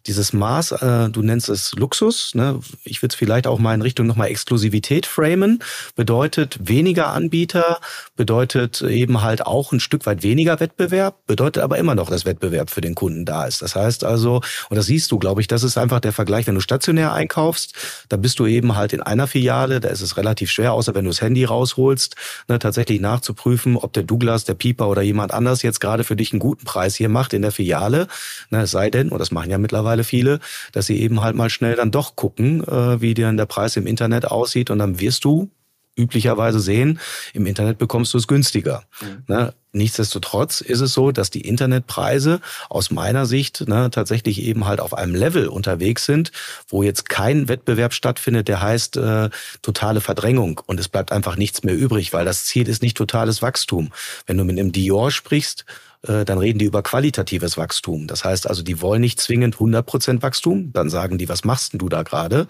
[0.06, 2.60] dieses Maß, äh, du nennst es Luxus, ne?
[2.84, 5.62] ich würde es vielleicht auch mal in Richtung nochmal Exklusivität framen,
[5.94, 7.80] bedeutet weniger Anbieter,
[8.16, 12.70] bedeutet eben halt auch ein Stück weit weniger Wettbewerb, bedeutet aber immer noch, dass Wettbewerb
[12.70, 13.62] für den Kunden da ist.
[13.62, 16.54] Das heißt also, und das siehst du, glaube ich, das ist einfach der Vergleich, wenn
[16.54, 17.74] du stationär einkaufst,
[18.08, 21.04] da bist du eben halt in einer Filiale, da ist es relativ schwer, außer wenn
[21.04, 22.16] du das Handy rausholst,
[22.48, 26.32] ne, tatsächlich nachzuprüfen, ob der Douglas, der Pieper oder jemand anders jetzt gerade für dich
[26.32, 28.08] einen guten Preis hier macht in der Filiale.
[28.50, 30.40] Ne, es sei denn, und das machen ja mittlerweile viele,
[30.72, 33.86] dass sie eben halt mal schnell dann doch gucken, äh, wie denn der Preis im
[33.86, 35.50] Internet aussieht und dann wirst du
[35.96, 36.98] üblicherweise sehen,
[37.34, 38.84] im Internet bekommst du es günstiger.
[39.00, 39.22] Mhm.
[39.26, 39.54] Ne?
[39.72, 44.94] Nichtsdestotrotz ist es so, dass die Internetpreise aus meiner Sicht ne, tatsächlich eben halt auf
[44.94, 46.32] einem Level unterwegs sind,
[46.68, 49.30] wo jetzt kein Wettbewerb stattfindet, der heißt äh,
[49.62, 53.42] totale Verdrängung und es bleibt einfach nichts mehr übrig, weil das Ziel ist nicht totales
[53.42, 53.92] Wachstum.
[54.26, 55.64] Wenn du mit einem Dior sprichst,
[56.02, 58.06] dann reden die über qualitatives Wachstum.
[58.06, 61.78] Das heißt also, die wollen nicht zwingend 100% Wachstum, dann sagen die, was machst denn
[61.78, 62.46] du da gerade?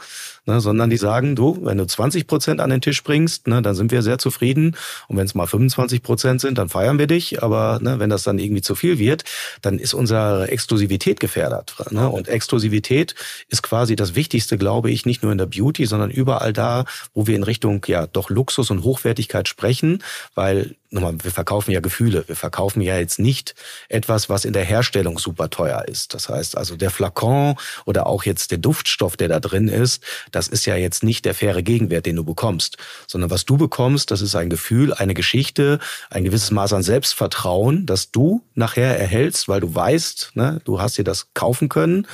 [0.46, 3.90] Ne, sondern die sagen, du, wenn du 20% an den Tisch bringst, ne, dann sind
[3.90, 4.76] wir sehr zufrieden.
[5.08, 7.42] Und wenn es mal 25% sind, dann feiern wir dich.
[7.42, 9.24] Aber ne, wenn das dann irgendwie zu viel wird,
[9.62, 11.74] dann ist unsere Exklusivität gefährdet.
[11.90, 12.08] Ne?
[12.08, 13.14] Und Exklusivität
[13.48, 16.84] ist quasi das Wichtigste, glaube ich, nicht nur in der Beauty, sondern überall da,
[17.14, 20.02] wo wir in Richtung ja doch Luxus und Hochwertigkeit sprechen,
[20.34, 22.24] weil nochmal, wir verkaufen ja Gefühle.
[22.26, 23.54] Wir verkaufen ja jetzt nicht
[23.88, 26.14] etwas, was in der Herstellung super teuer ist.
[26.14, 30.48] Das heißt also der Flakon oder auch jetzt der Duftstoff, der da drin ist, das
[30.48, 32.76] ist ja jetzt nicht der faire Gegenwert, den du bekommst,
[33.06, 35.78] sondern was du bekommst, das ist ein Gefühl, eine Geschichte,
[36.10, 40.98] ein gewisses Maß an Selbstvertrauen, das du nachher erhältst, weil du weißt, ne, du hast
[40.98, 42.06] dir das kaufen können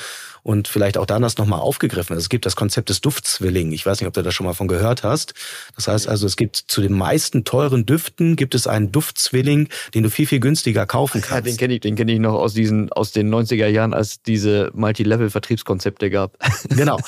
[0.47, 2.17] und vielleicht auch damals nochmal aufgegriffen.
[2.17, 3.73] Es gibt das Konzept des Duftzwilling.
[3.73, 5.35] Ich weiß nicht, ob du das schon mal von gehört hast.
[5.75, 10.05] Das heißt also, es gibt zu den meisten teuren Düften gibt es einen Duftzwilling, den
[10.05, 11.47] du viel, viel günstiger kaufen kannst.
[11.47, 14.23] Ja, den kenne ich, den kenne ich noch aus diesen, aus den 90er Jahren, als
[14.23, 16.37] diese Multilevel-Vertriebskonzepte gab.
[16.77, 16.99] Genau.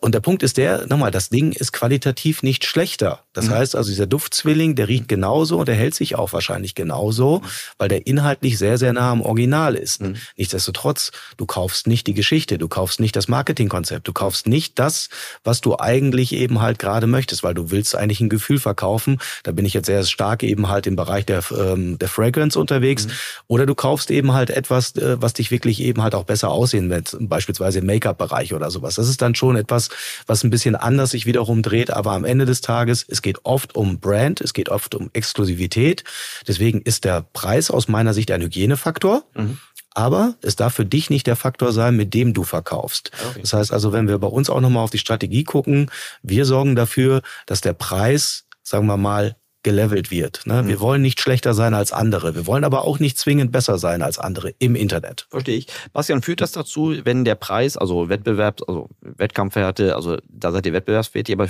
[0.00, 3.20] Und der Punkt ist der, nochmal, das Ding ist qualitativ nicht schlechter.
[3.32, 3.50] Das mhm.
[3.50, 7.46] heißt also, dieser Duftzwilling, der riecht genauso und der hält sich auch wahrscheinlich genauso, mhm.
[7.78, 10.00] weil der inhaltlich sehr, sehr nah am Original ist.
[10.00, 10.16] Mhm.
[10.36, 15.10] Nichtsdestotrotz, du kaufst nicht die Geschichte, du kaufst nicht das Marketingkonzept, du kaufst nicht das,
[15.44, 19.18] was du eigentlich eben halt gerade möchtest, weil du willst eigentlich ein Gefühl verkaufen.
[19.42, 23.06] Da bin ich jetzt sehr stark eben halt im Bereich der, ähm, der Fragrance unterwegs.
[23.06, 23.10] Mhm.
[23.46, 26.88] Oder du kaufst eben halt etwas, äh, was dich wirklich eben halt auch besser aussehen
[26.88, 28.94] wird, beispielsweise im Make-up-Bereich oder sowas.
[28.94, 29.90] Das ist dann schon etwas,
[30.26, 33.76] was ein bisschen anders sich wiederum dreht, aber am Ende des Tages, es geht oft
[33.76, 36.04] um Brand, es geht oft um Exklusivität.
[36.48, 39.24] Deswegen ist der Preis aus meiner Sicht ein Hygienefaktor.
[39.34, 39.58] Mhm.
[39.94, 43.10] Aber es darf für dich nicht der Faktor sein, mit dem du verkaufst.
[43.30, 43.40] Okay.
[43.42, 45.90] Das heißt also, wenn wir bei uns auch nochmal auf die Strategie gucken,
[46.22, 50.44] wir sorgen dafür, dass der Preis, sagen wir mal, gelevelt wird.
[50.44, 50.66] Ne?
[50.66, 50.80] Wir mhm.
[50.80, 52.34] wollen nicht schlechter sein als andere.
[52.34, 55.26] Wir wollen aber auch nicht zwingend besser sein als andere im Internet.
[55.30, 55.66] Verstehe ich.
[55.92, 60.72] Bastian, führt das dazu, wenn der Preis, also Wettbewerb, also Wettkampfwerte, also da seid ihr
[60.72, 61.48] wettbewerbsfähig, aber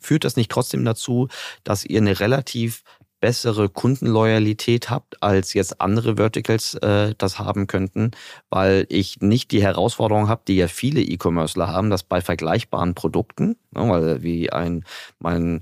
[0.00, 1.28] führt das nicht trotzdem dazu,
[1.62, 2.82] dass ihr eine relativ
[3.22, 8.10] bessere Kundenloyalität habt, als jetzt andere Verticals äh, das haben könnten,
[8.50, 13.56] weil ich nicht die Herausforderung habe, die ja viele E-Commercer haben, dass bei vergleichbaren Produkten,
[13.70, 14.84] ne, weil wie ein
[15.20, 15.60] mein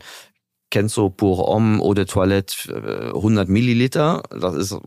[0.70, 4.79] Kenzo Pour Homme de Toilette 100 äh, Milliliter, das ist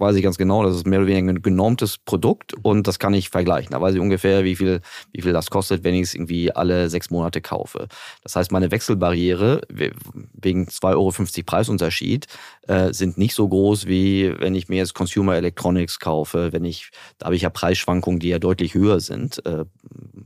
[0.00, 3.14] weiß ich ganz genau, das ist mehr oder weniger ein genormtes Produkt und das kann
[3.14, 3.72] ich vergleichen.
[3.72, 4.80] Da weiß ich ungefähr, wie viel,
[5.12, 7.88] wie viel das kostet, wenn ich es irgendwie alle sechs Monate kaufe.
[8.22, 11.12] Das heißt, meine Wechselbarriere wegen 2,50 Euro
[11.44, 12.26] Preisunterschied
[12.66, 16.90] äh, sind nicht so groß, wie wenn ich mir jetzt Consumer Electronics kaufe, wenn ich,
[17.18, 19.64] da habe ich ja Preisschwankungen, die ja deutlich höher sind, äh,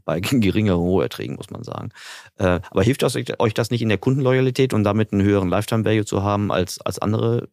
[0.04, 1.90] bei geringeren Roherträgen, muss man sagen.
[2.38, 5.84] Äh, aber hilft das, euch das nicht in der Kundenloyalität und damit einen höheren Lifetime
[5.84, 7.48] Value zu haben als, als andere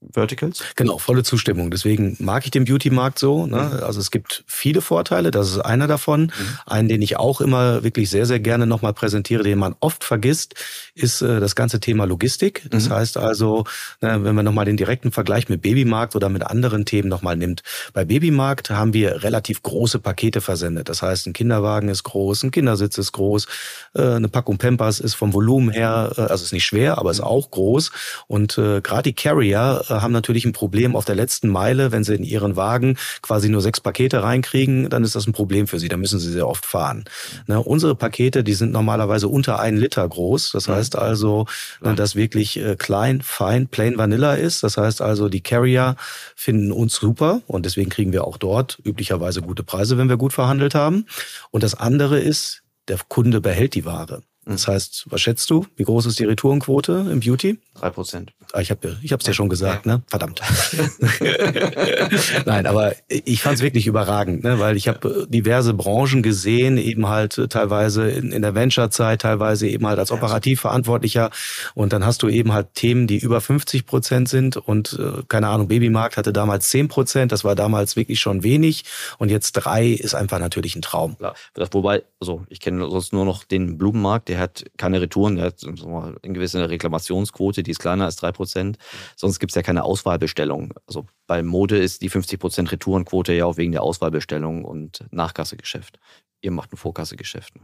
[0.00, 0.62] Verticals?
[0.76, 1.70] Genau, volle Zustimmung.
[1.72, 3.46] Deswegen mag ich den Beauty-Markt so.
[3.46, 3.56] Ne?
[3.56, 3.82] Mhm.
[3.82, 6.22] Also es gibt viele Vorteile, das ist einer davon.
[6.22, 6.32] Mhm.
[6.66, 10.54] Einen, den ich auch immer wirklich sehr, sehr gerne nochmal präsentiere, den man oft vergisst,
[10.94, 12.62] ist äh, das ganze Thema Logistik.
[12.70, 12.92] Das mhm.
[12.92, 13.64] heißt also,
[14.00, 17.62] ne, wenn man nochmal den direkten Vergleich mit Babymarkt oder mit anderen Themen nochmal nimmt.
[17.92, 20.88] Bei Babymarkt haben wir relativ große Pakete versendet.
[20.88, 23.48] Das heißt, ein Kinderwagen ist groß, ein Kindersitz ist groß,
[23.94, 27.18] äh, eine Packung Pampers ist vom Volumen her, äh, also ist nicht schwer, aber ist
[27.18, 27.26] mhm.
[27.26, 27.90] auch groß.
[28.28, 32.14] Und äh, gerade die Carrier haben natürlich ein Problem auf der letzten Meile, wenn sie
[32.14, 35.88] in ihren Wagen quasi nur sechs Pakete reinkriegen, dann ist das ein Problem für sie.
[35.88, 37.04] Da müssen sie sehr oft fahren.
[37.46, 40.52] Ne, unsere Pakete, die sind normalerweise unter einen Liter groß.
[40.52, 41.46] Das heißt also,
[41.80, 44.62] ne, dass wirklich äh, klein, fein, plain Vanilla ist.
[44.62, 45.96] Das heißt also, die Carrier
[46.36, 50.32] finden uns super und deswegen kriegen wir auch dort üblicherweise gute Preise, wenn wir gut
[50.32, 51.06] verhandelt haben.
[51.50, 54.22] Und das andere ist, der Kunde behält die Ware.
[54.48, 55.66] Das heißt, was schätzt du?
[55.76, 57.58] Wie groß ist die Retourenquote im Beauty?
[57.74, 58.32] Drei Prozent.
[58.54, 60.02] Ah, ich habe ich hab's dir schon gesagt, ne?
[60.06, 60.40] Verdammt.
[62.46, 64.58] Nein, aber ich fand es wirklich überragend, ne?
[64.58, 69.86] weil ich habe diverse Branchen gesehen, eben halt teilweise in, in der Venture-Zeit, teilweise eben
[69.86, 71.30] halt als Operativverantwortlicher.
[71.74, 74.56] Und dann hast du eben halt Themen, die über 50 Prozent sind.
[74.56, 77.32] Und äh, keine Ahnung, Babymarkt hatte damals 10 Prozent.
[77.32, 78.84] Das war damals wirklich schon wenig.
[79.18, 81.18] Und jetzt drei ist einfach natürlich ein Traum.
[81.18, 81.34] Klar.
[81.72, 85.64] Wobei, also ich kenne sonst nur noch den Blumenmarkt, der hat keine Retouren, der hat
[85.64, 88.78] eine gewisse Reklamationsquote, die ist kleiner als drei Prozent.
[89.16, 90.74] Sonst gibt es ja keine Auswahlbestellung.
[90.86, 95.98] Also bei Mode ist die 50 Prozent Retourenquote ja auch wegen der Auswahlbestellung und Nachkassegeschäft.
[96.40, 97.62] Ihr macht ein Vorkassegeschäft, ne?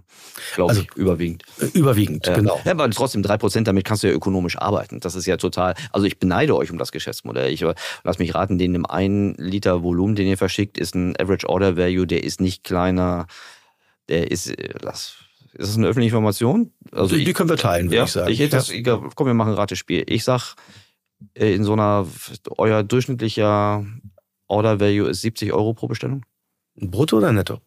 [0.56, 1.44] glaube also, ich, überwiegend.
[1.60, 2.60] Äh, überwiegend, äh, genau.
[2.64, 4.98] Ja, aber trotzdem drei Prozent, damit kannst du ja ökonomisch arbeiten.
[4.98, 7.52] Das ist ja total, also ich beneide euch um das Geschäftsmodell.
[7.52, 7.64] Ich
[8.02, 11.76] lass mich raten, den im einen Liter Volumen, den ihr verschickt, ist ein Average Order
[11.76, 13.28] Value, der ist nicht kleiner,
[14.08, 15.23] der ist, lass,
[15.55, 16.73] ist das eine öffentliche Information?
[16.93, 18.31] Also die, die können wir teilen, würde ja, ich sagen.
[18.31, 19.01] Ich, das, ja.
[19.14, 20.05] Komm, wir machen ein Ratespiel.
[20.09, 20.57] Ich sag,
[21.35, 22.07] äh, in so einer,
[22.59, 23.85] euer durchschnittlicher
[24.49, 26.25] Order Value ist 70 Euro pro Bestellung?
[26.77, 27.61] Brutto oder netto?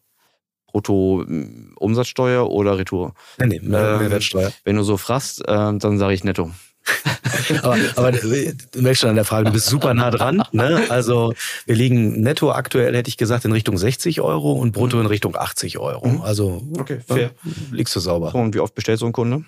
[0.66, 3.14] Brutto hm, Umsatzsteuer oder Retour?
[3.38, 4.48] Nee, nee, Mehrwertsteuer.
[4.48, 6.50] Ähm, wenn du so fragst, äh, dann sage ich netto.
[7.62, 10.42] aber, aber du merkst schon an der Frage, du bist super nah dran.
[10.52, 10.82] Ne?
[10.88, 11.32] Also
[11.66, 15.02] wir liegen netto aktuell, hätte ich gesagt, in Richtung 60 Euro und brutto mhm.
[15.02, 16.08] in Richtung 80 Euro.
[16.08, 16.22] Mhm.
[16.22, 17.30] Also okay, fair.
[17.70, 18.34] liegst du sauber.
[18.34, 19.44] Und wie oft bestellt so ein Kunde?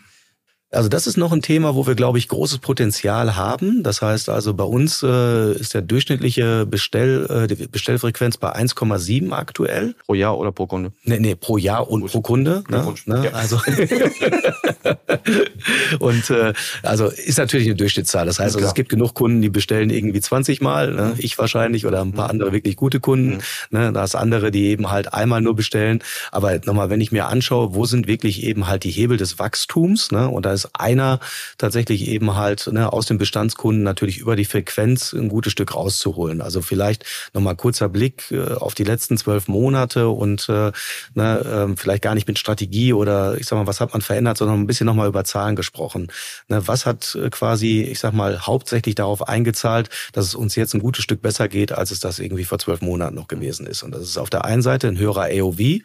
[0.72, 3.82] Also das ist noch ein Thema, wo wir, glaube ich, großes Potenzial haben.
[3.82, 9.32] Das heißt also, bei uns äh, ist der durchschnittliche Bestell, äh, die Bestellfrequenz bei 1,7
[9.32, 9.96] aktuell.
[10.06, 10.92] Pro Jahr oder pro Kunde?
[11.02, 12.12] Nee, nee pro Jahr und Gut.
[12.12, 12.62] pro Kunde.
[12.68, 12.94] Ne?
[13.06, 13.24] Ne?
[13.24, 13.30] Ja.
[13.32, 13.60] Also
[16.00, 18.26] und äh, also ist natürlich eine Durchschnittszahl.
[18.26, 20.92] Das heißt, also, es gibt genug Kunden, die bestellen irgendwie 20 Mal.
[20.92, 21.14] Ne?
[21.18, 22.30] Ich wahrscheinlich oder ein paar mhm.
[22.30, 23.38] andere wirklich gute Kunden.
[23.70, 23.78] Mhm.
[23.78, 23.92] Ne?
[23.92, 26.02] Da ist andere, die eben halt einmal nur bestellen.
[26.32, 30.10] Aber nochmal, wenn ich mir anschaue, wo sind wirklich eben halt die Hebel des Wachstums?
[30.12, 30.28] Ne?
[30.28, 31.20] Und da ist einer
[31.58, 36.40] tatsächlich eben halt ne, aus den Bestandskunden natürlich über die Frequenz ein gutes Stück rauszuholen.
[36.40, 40.72] Also vielleicht nochmal kurzer Blick äh, auf die letzten zwölf Monate und äh,
[41.14, 44.38] ne, äh, vielleicht gar nicht mit Strategie oder ich sag mal, was hat man verändert,
[44.38, 46.08] sondern bisschen nochmal über Zahlen gesprochen.
[46.48, 50.74] Ne, was hat äh, quasi, ich sag mal, hauptsächlich darauf eingezahlt, dass es uns jetzt
[50.74, 53.82] ein gutes Stück besser geht, als es das irgendwie vor zwölf Monaten noch gewesen ist.
[53.82, 55.82] Und das ist auf der einen Seite ein höherer AOV,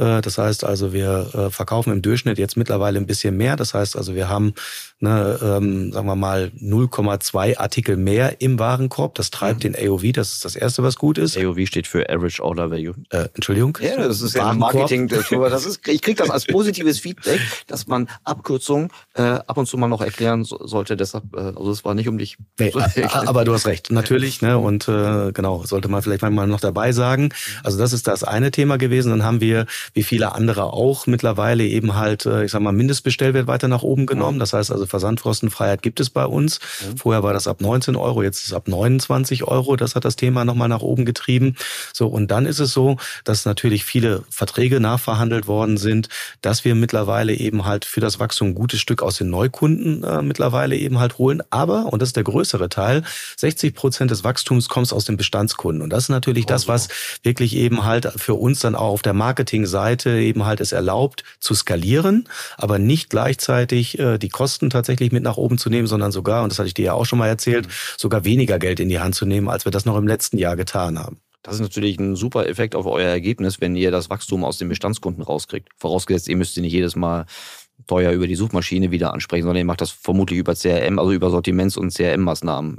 [0.00, 3.56] das heißt also, wir äh, verkaufen im Durchschnitt jetzt mittlerweile ein bisschen mehr.
[3.56, 4.54] Das heißt also, wir haben,
[4.98, 9.14] ne, ähm, sagen wir mal, 0,2 Artikel mehr im Warenkorb.
[9.14, 9.74] Das treibt mhm.
[9.74, 10.12] den AOV.
[10.12, 11.36] Das ist das Erste, was gut ist.
[11.36, 12.94] AOV steht für Average Order Value.
[13.10, 13.76] Äh, Entschuldigung?
[13.82, 15.08] Ja, das ist ja Marketing.
[15.08, 19.76] Das ist, ich kriege das als positives Feedback, dass man Abkürzungen äh, ab und zu
[19.76, 20.96] mal noch erklären sollte.
[20.96, 22.38] Deshalb, äh, also es war nicht um dich.
[22.58, 22.72] Nee,
[23.26, 24.40] aber du hast recht, natürlich.
[24.40, 27.30] Ne, und äh, genau, sollte man vielleicht manchmal noch dabei sagen.
[27.62, 29.10] Also das ist das eine Thema gewesen.
[29.10, 33.46] Dann haben wir wie viele andere auch mittlerweile eben halt, äh, ich sag mal, Mindestbestellwert
[33.46, 34.38] weiter nach oben genommen.
[34.38, 36.60] Das heißt also Versandkostenfreiheit gibt es bei uns.
[36.96, 39.76] Vorher war das ab 19 Euro, jetzt ist es ab 29 Euro.
[39.76, 41.56] Das hat das Thema nochmal nach oben getrieben.
[41.92, 46.08] So, und dann ist es so, dass natürlich viele Verträge nachverhandelt worden sind,
[46.42, 50.22] dass wir mittlerweile eben halt für das Wachstum ein gutes Stück aus den Neukunden äh,
[50.22, 51.42] mittlerweile eben halt holen.
[51.50, 53.02] Aber, und das ist der größere Teil,
[53.36, 55.82] 60 Prozent des Wachstums kommt aus den Bestandskunden.
[55.82, 56.88] Und das ist natürlich oh, das, was
[57.22, 61.24] wirklich eben halt für uns dann auch auf der Marketingseite Seite eben halt es erlaubt
[61.38, 66.12] zu skalieren, aber nicht gleichzeitig äh, die Kosten tatsächlich mit nach oben zu nehmen, sondern
[66.12, 67.72] sogar, und das hatte ich dir ja auch schon mal erzählt, mhm.
[67.96, 70.56] sogar weniger Geld in die Hand zu nehmen, als wir das noch im letzten Jahr
[70.56, 71.18] getan haben.
[71.42, 74.68] Das ist natürlich ein super Effekt auf euer Ergebnis, wenn ihr das Wachstum aus den
[74.68, 75.68] Bestandskunden rauskriegt.
[75.78, 77.24] Vorausgesetzt, ihr müsst sie nicht jedes Mal
[77.86, 81.30] teuer über die Suchmaschine wieder ansprechen, sondern ihr macht das vermutlich über CRM, also über
[81.30, 82.78] Sortiments- und CRM-Maßnahmen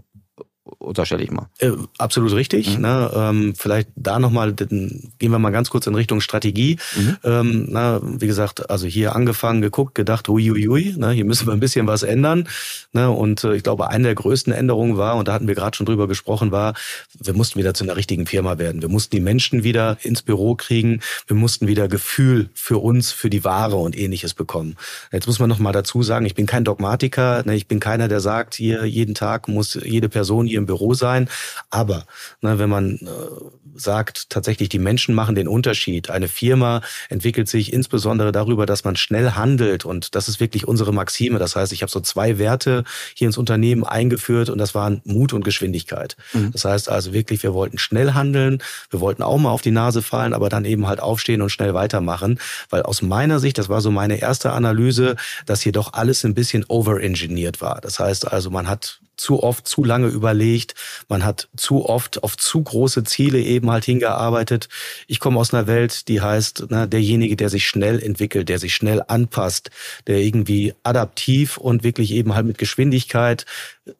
[0.79, 1.47] unterstelle ich mal.
[1.59, 2.77] Äh, absolut richtig.
[2.77, 2.81] Mhm.
[2.81, 3.11] Ne?
[3.13, 6.77] Ähm, vielleicht da nochmal, gehen wir mal ganz kurz in Richtung Strategie.
[6.95, 7.17] Mhm.
[7.23, 11.11] Ähm, na, wie gesagt, also hier angefangen, geguckt, gedacht, huiuiui, ne?
[11.11, 12.47] hier müssen wir ein bisschen was ändern.
[12.93, 13.09] Ne?
[13.09, 15.85] Und äh, ich glaube, eine der größten Änderungen war, und da hatten wir gerade schon
[15.85, 16.73] drüber gesprochen, war,
[17.19, 18.81] wir mussten wieder zu einer richtigen Firma werden.
[18.81, 21.01] Wir mussten die Menschen wieder ins Büro kriegen.
[21.27, 24.75] Wir mussten wieder Gefühl für uns, für die Ware und ähnliches bekommen.
[25.11, 27.43] Jetzt muss man nochmal dazu sagen, ich bin kein Dogmatiker.
[27.45, 27.55] Ne?
[27.55, 31.29] Ich bin keiner, der sagt, hier jeden Tag muss jede Person hier im Büro sein.
[31.69, 32.05] Aber
[32.41, 33.07] ne, wenn man äh,
[33.75, 36.09] sagt, tatsächlich die Menschen machen den Unterschied.
[36.09, 39.85] Eine Firma entwickelt sich insbesondere darüber, dass man schnell handelt.
[39.85, 41.39] Und das ist wirklich unsere Maxime.
[41.39, 42.83] Das heißt, ich habe so zwei Werte
[43.15, 46.15] hier ins Unternehmen eingeführt und das waren Mut und Geschwindigkeit.
[46.33, 46.51] Mhm.
[46.51, 48.61] Das heißt also wirklich, wir wollten schnell handeln.
[48.89, 51.73] Wir wollten auch mal auf die Nase fallen, aber dann eben halt aufstehen und schnell
[51.73, 52.39] weitermachen.
[52.69, 56.33] Weil aus meiner Sicht, das war so meine erste Analyse, dass hier doch alles ein
[56.33, 57.81] bisschen overengineert war.
[57.81, 60.75] Das heißt also, man hat zu oft zu lange überlegt,
[61.07, 64.67] man hat zu oft auf zu große Ziele eben halt hingearbeitet.
[65.07, 68.73] Ich komme aus einer Welt, die heißt, na, derjenige, der sich schnell entwickelt, der sich
[68.73, 69.69] schnell anpasst,
[70.07, 73.45] der irgendwie adaptiv und wirklich eben halt mit Geschwindigkeit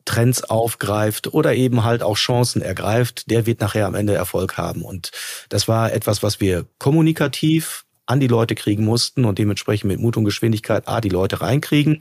[0.05, 4.83] Trends aufgreift oder eben halt auch Chancen ergreift, der wird nachher am Ende Erfolg haben.
[4.83, 5.11] Und
[5.49, 10.17] das war etwas, was wir kommunikativ an die Leute kriegen mussten und dementsprechend mit Mut
[10.17, 11.99] und Geschwindigkeit A, die Leute reinkriegen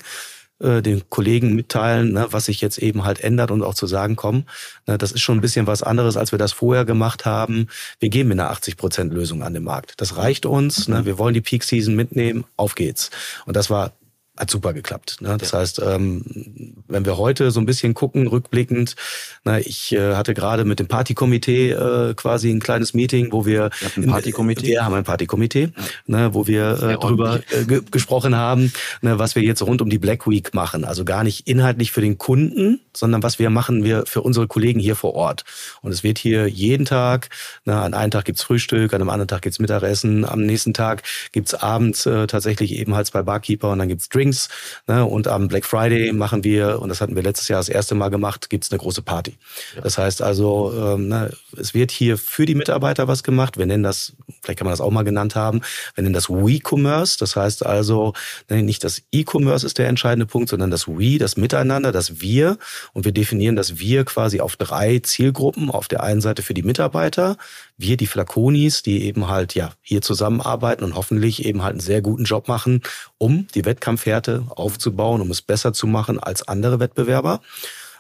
[0.61, 4.17] äh, den Kollegen mitteilen, ne, was sich jetzt eben halt ändert und auch zu sagen,
[4.17, 4.45] komm,
[4.87, 7.69] ne, das ist schon ein bisschen was anderes, als wir das vorher gemacht haben.
[7.99, 9.95] Wir gehen mit einer 80-Prozent-Lösung an den Markt.
[9.99, 10.89] Das reicht uns.
[10.89, 12.45] Ne, wir wollen die Peak Season mitnehmen.
[12.57, 13.11] Auf geht's.
[13.47, 13.93] Und das war
[14.41, 15.19] hat super geklappt.
[15.21, 15.37] Ne?
[15.39, 15.59] Das ja.
[15.59, 18.97] heißt, ähm, wenn wir heute so ein bisschen gucken, rückblickend,
[19.45, 23.71] na, ich äh, hatte gerade mit dem Partykomitee äh, quasi ein kleines Meeting, wo wir
[23.97, 24.69] ein Partykomitee?
[24.69, 25.85] Wir haben ein Partykomitee, ja.
[26.07, 28.73] ne, wo wir äh, drüber äh, ge gesprochen haben,
[29.03, 30.85] ne, was wir jetzt rund um die Black Week machen.
[30.85, 34.81] Also gar nicht inhaltlich für den Kunden, sondern was wir machen wir für unsere Kollegen
[34.81, 35.45] hier vor Ort.
[35.83, 37.29] Und es wird hier jeden Tag,
[37.67, 41.03] na, an einem Tag gibt's Frühstück, an einem anderen Tag gibt's Mittagessen, am nächsten Tag
[41.33, 44.49] gibt's abends äh, tatsächlich eben halt bei Barkeeper und dann gibt's Drinks Drinks.
[44.87, 45.05] Ne?
[45.05, 48.09] Und am Black Friday machen wir, und das hatten wir letztes Jahr das erste Mal
[48.09, 49.37] gemacht, gibt's eine große Party.
[49.75, 49.83] Ja.
[49.83, 53.59] Das heißt also, ähm, ne, es wird hier für die Mitarbeiter was gemacht.
[53.59, 54.13] Wir nennen das,
[54.43, 55.61] vielleicht kann man das auch mal genannt haben,
[55.95, 57.19] wir nennen das We-Commerce.
[57.19, 58.15] Das heißt also,
[58.49, 62.59] ne, nicht das E-Commerce ist der entscheidende Punkt, sondern das We, das Miteinander, das Wir.
[62.93, 65.71] Und wir definieren das Wir quasi auf drei Zielgruppen.
[65.71, 67.37] Auf der einen Seite für die Mitarbeiter,
[67.81, 72.03] wir, die Flaconis, die eben halt ja hier zusammenarbeiten und hoffentlich eben halt einen sehr
[72.03, 72.83] guten Job machen,
[73.19, 77.41] um die Wettkampfhärte aufzubauen, um es besser zu machen als andere Wettbewerber.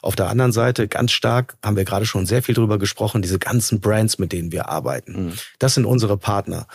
[0.03, 3.38] Auf der anderen Seite ganz stark, haben wir gerade schon sehr viel drüber gesprochen, diese
[3.38, 5.27] ganzen Brands, mit denen wir arbeiten.
[5.27, 5.33] Mhm.
[5.59, 6.66] Das sind unsere Partner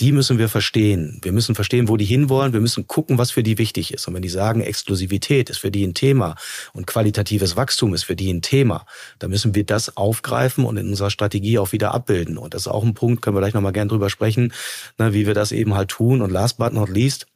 [0.00, 1.20] die müssen wir verstehen.
[1.22, 2.52] Wir müssen verstehen, wo die hinwollen.
[2.52, 4.08] Wir müssen gucken, was für die wichtig ist.
[4.08, 6.34] Und wenn die sagen, Exklusivität ist für die ein Thema
[6.72, 8.86] und qualitatives Wachstum ist für die ein Thema,
[9.18, 12.38] dann müssen wir das aufgreifen und in unserer Strategie auch wieder abbilden.
[12.38, 14.52] Und das ist auch ein Punkt, können wir gleich nochmal gern drüber sprechen,
[14.98, 16.22] ne, wie wir das eben halt tun.
[16.22, 17.26] Und last but not least,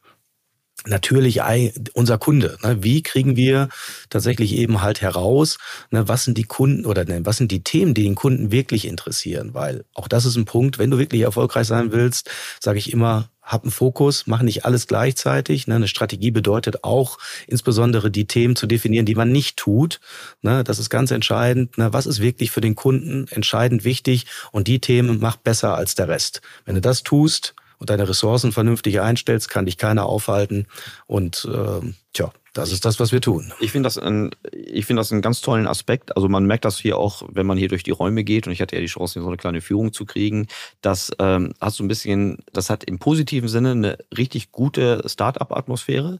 [0.85, 1.41] natürlich
[1.93, 2.57] unser Kunde.
[2.63, 2.83] Ne?
[2.83, 3.69] Wie kriegen wir
[4.09, 5.57] tatsächlich eben halt heraus,
[5.91, 8.85] ne, was sind die Kunden oder ne, was sind die Themen, die den Kunden wirklich
[8.85, 9.53] interessieren?
[9.53, 13.29] Weil auch das ist ein Punkt, wenn du wirklich erfolgreich sein willst, sage ich immer,
[13.41, 15.67] hab einen Fokus, mach nicht alles gleichzeitig.
[15.67, 15.75] Ne?
[15.75, 20.01] Eine Strategie bedeutet auch insbesondere die Themen zu definieren, die man nicht tut.
[20.41, 20.65] Ne?
[20.65, 21.77] Das ist ganz entscheidend.
[21.77, 21.93] Ne?
[21.93, 24.25] Was ist wirklich für den Kunden entscheidend wichtig?
[24.51, 26.41] Und die Themen mach besser als der Rest.
[26.65, 30.67] Wenn du das tust, und deine Ressourcen vernünftig einstellst, kann dich keiner aufhalten.
[31.05, 33.53] Und äh, tja, das ist das, was wir tun.
[33.59, 33.99] Ich finde das,
[34.87, 36.15] finde das einen ganz tollen Aspekt.
[36.15, 38.47] Also man merkt das hier auch, wenn man hier durch die Räume geht.
[38.47, 40.47] Und ich hatte ja die Chance, hier so eine kleine Führung zu kriegen.
[40.81, 46.17] Das ähm, hat so ein bisschen, das hat im positiven Sinne eine richtig gute Start-up-Atmosphäre.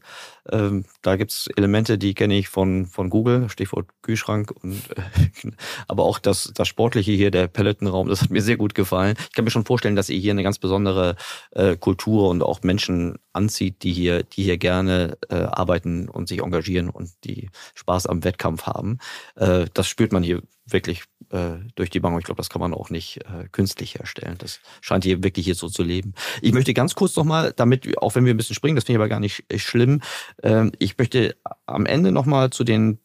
[0.50, 4.52] Ähm, da gibt's Elemente, die kenne ich von, von Google, Stichwort Kühlschrank.
[4.62, 5.50] Und, äh,
[5.88, 9.16] aber auch das, das Sportliche hier, der Pelotonraum, das hat mir sehr gut gefallen.
[9.18, 11.16] Ich kann mir schon vorstellen, dass ihr hier eine ganz besondere
[11.50, 16.42] äh, Kultur und auch Menschen anzieht, die hier, die hier gerne äh, arbeiten und sich
[16.42, 18.98] engagieren und die Spaß am Wettkampf haben.
[19.36, 22.18] Äh, das spürt man hier wirklich äh, durch die Bank.
[22.18, 24.36] Ich glaube, das kann man auch nicht äh, künstlich herstellen.
[24.38, 26.14] Das scheint hier wirklich hier so zu leben.
[26.42, 29.00] Ich möchte ganz kurz nochmal, damit, auch wenn wir ein bisschen springen, das finde ich
[29.00, 30.00] aber gar nicht schlimm,
[30.42, 31.36] äh, ich möchte
[31.66, 32.98] am Ende nochmal zu den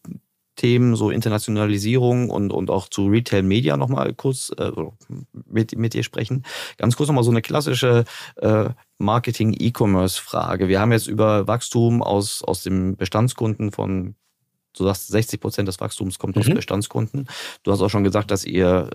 [0.55, 4.71] Themen, so Internationalisierung und, und auch zu Retail Media nochmal kurz äh,
[5.45, 6.43] mit, mit dir sprechen.
[6.77, 8.05] Ganz kurz nochmal so eine klassische
[8.37, 10.67] äh, Marketing-E-Commerce-Frage.
[10.67, 14.15] Wir haben jetzt über Wachstum aus, aus dem Bestandskunden von
[14.75, 16.41] du sagst, 60 Prozent des Wachstums kommt mhm.
[16.41, 17.27] aus Bestandskunden.
[17.61, 18.89] Du hast auch schon gesagt, dass ihr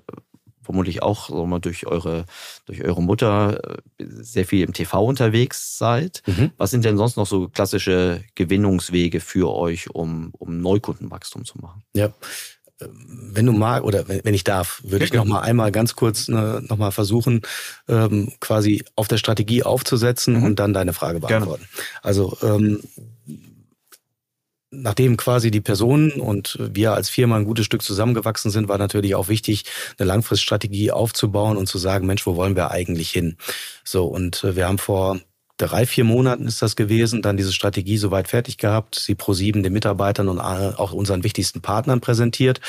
[0.68, 2.26] vermutlich auch so mal durch eure,
[2.66, 6.22] durch eure Mutter äh, sehr viel im TV unterwegs seid.
[6.26, 6.50] Mhm.
[6.59, 11.85] Was sind denn sonst noch so klassische Gewinnungswege für euch, um, um Neukundenwachstum zu machen?
[11.94, 12.12] Ja,
[12.81, 16.62] wenn du mag oder wenn ich darf, würde ich noch mal einmal ganz kurz ne,
[16.68, 17.40] noch mal versuchen,
[17.88, 20.42] ähm, quasi auf der Strategie aufzusetzen mhm.
[20.44, 21.66] und dann deine Frage beantworten.
[21.72, 21.88] Gerne.
[22.02, 22.83] Also ähm,
[24.70, 29.14] nachdem quasi die Personen und wir als Firma ein gutes Stück zusammengewachsen sind, war natürlich
[29.14, 29.64] auch wichtig,
[29.98, 33.37] eine Langfriststrategie aufzubauen und zu sagen, Mensch, wo wollen wir eigentlich hin?
[33.85, 35.20] So, und äh, wir haben vor
[35.59, 39.62] drei, vier Monaten ist das gewesen, dann diese Strategie soweit fertig gehabt, sie pro sieben
[39.62, 42.61] den Mitarbeitern und auch unseren wichtigsten Partnern präsentiert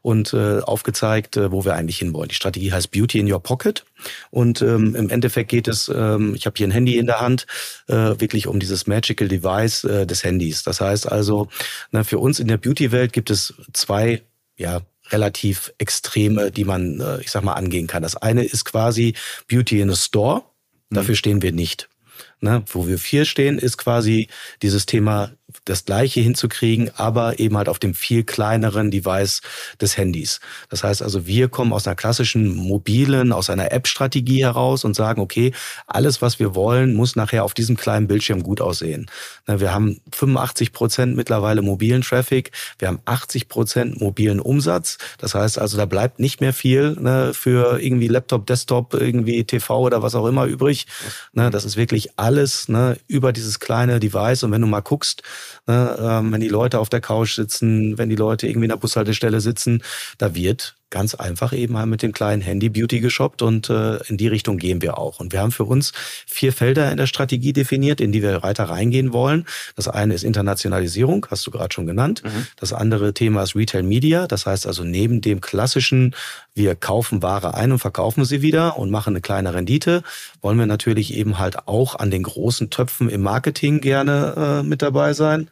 [0.00, 2.28] und äh, aufgezeigt, äh, wo wir eigentlich hinwollen.
[2.28, 3.84] Die Strategie heißt Beauty in Your Pocket
[4.30, 7.46] und ähm, im Endeffekt geht es, ähm, ich habe hier ein Handy in der Hand,
[7.88, 10.62] äh, wirklich um dieses Magical Device äh, des Handys.
[10.62, 11.48] Das heißt also,
[11.90, 14.22] na, für uns in der Beauty-Welt gibt es zwei
[14.56, 14.80] ja,
[15.10, 18.02] relativ extreme, die man, äh, ich sag mal, angehen kann.
[18.02, 19.14] Das eine ist quasi
[19.48, 20.44] Beauty in a Store.
[20.90, 21.16] Dafür mhm.
[21.16, 21.88] stehen wir nicht.
[22.40, 24.28] Ne, wo wir vier stehen, ist quasi
[24.60, 25.32] dieses Thema
[25.64, 29.40] das Gleiche hinzukriegen, aber eben halt auf dem viel kleineren Device
[29.80, 30.40] des Handys.
[30.68, 35.22] Das heißt also, wir kommen aus einer klassischen mobilen, aus einer App-Strategie heraus und sagen,
[35.22, 35.52] okay,
[35.86, 39.06] alles, was wir wollen, muss nachher auf diesem kleinen Bildschirm gut aussehen.
[39.46, 44.98] Ne, wir haben 85 Prozent mittlerweile mobilen Traffic, wir haben 80 Prozent mobilen Umsatz.
[45.16, 49.80] Das heißt also, da bleibt nicht mehr viel ne, für irgendwie Laptop, Desktop, irgendwie TV
[49.80, 50.86] oder was auch immer übrig.
[51.32, 52.25] Das ist wirklich alles
[53.08, 54.42] über dieses kleine Device.
[54.42, 55.22] Und wenn du mal guckst,
[55.66, 58.76] Ne, ähm, wenn die Leute auf der Couch sitzen, wenn die Leute irgendwie in der
[58.76, 59.82] Bushaltestelle sitzen,
[60.18, 64.16] da wird ganz einfach eben halt mit dem kleinen Handy Beauty geshoppt und äh, in
[64.16, 65.18] die Richtung gehen wir auch.
[65.18, 65.92] Und wir haben für uns
[66.26, 69.46] vier Felder in der Strategie definiert, in die wir weiter reingehen wollen.
[69.74, 72.22] Das eine ist Internationalisierung, hast du gerade schon genannt.
[72.24, 72.46] Mhm.
[72.56, 74.26] Das andere Thema ist Retail Media.
[74.28, 76.14] Das heißt also neben dem klassischen,
[76.54, 80.02] wir kaufen Ware ein und verkaufen sie wieder und machen eine kleine Rendite,
[80.40, 84.82] wollen wir natürlich eben halt auch an den großen Töpfen im Marketing gerne äh, mit
[84.82, 85.50] dabei sein.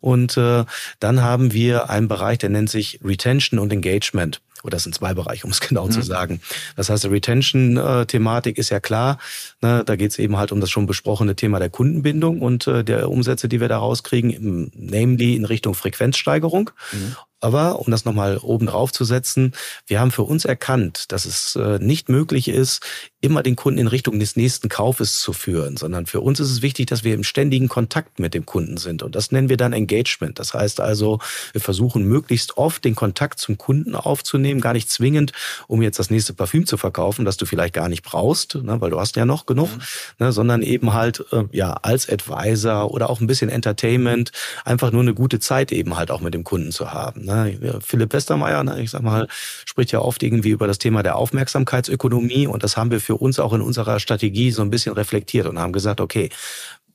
[0.00, 0.64] Und äh,
[0.98, 4.40] dann haben wir einen Bereich, der nennt sich Retention und Engagement.
[4.62, 5.90] Oder das sind zwei Bereiche, um es genau mhm.
[5.90, 6.40] zu sagen.
[6.76, 9.18] Das heißt, die Retention-Thematik ist ja klar.
[9.60, 12.84] Ne, da geht es eben halt um das schon besprochene Thema der Kundenbindung und äh,
[12.84, 16.70] der Umsätze, die wir da rauskriegen, namely in Richtung Frequenzsteigerung.
[16.92, 17.16] Mhm.
[17.40, 19.54] Aber um das nochmal oben drauf zu setzen,
[19.86, 22.84] wir haben für uns erkannt, dass es äh, nicht möglich ist,
[23.22, 26.62] immer den Kunden in Richtung des nächsten Kaufes zu führen, sondern für uns ist es
[26.62, 29.02] wichtig, dass wir im ständigen Kontakt mit dem Kunden sind.
[29.02, 30.38] Und das nennen wir dann Engagement.
[30.38, 31.18] Das heißt also,
[31.52, 35.32] wir versuchen möglichst oft den Kontakt zum Kunden aufzunehmen, gar nicht zwingend,
[35.66, 38.90] um jetzt das nächste Parfüm zu verkaufen, das du vielleicht gar nicht brauchst, ne, weil
[38.90, 39.82] du hast ja noch genug, mhm.
[40.18, 44.32] ne, sondern eben halt äh, ja als Advisor oder auch ein bisschen Entertainment,
[44.64, 47.26] einfach nur eine gute Zeit eben halt auch mit dem Kunden zu haben.
[47.26, 47.80] Ne?
[47.84, 49.28] Philipp Westermeier, ne, ich sag mal,
[49.66, 53.38] spricht ja oft irgendwie über das Thema der Aufmerksamkeitsökonomie und das haben wir für uns
[53.38, 56.30] auch in unserer Strategie so ein bisschen reflektiert und haben gesagt, okay,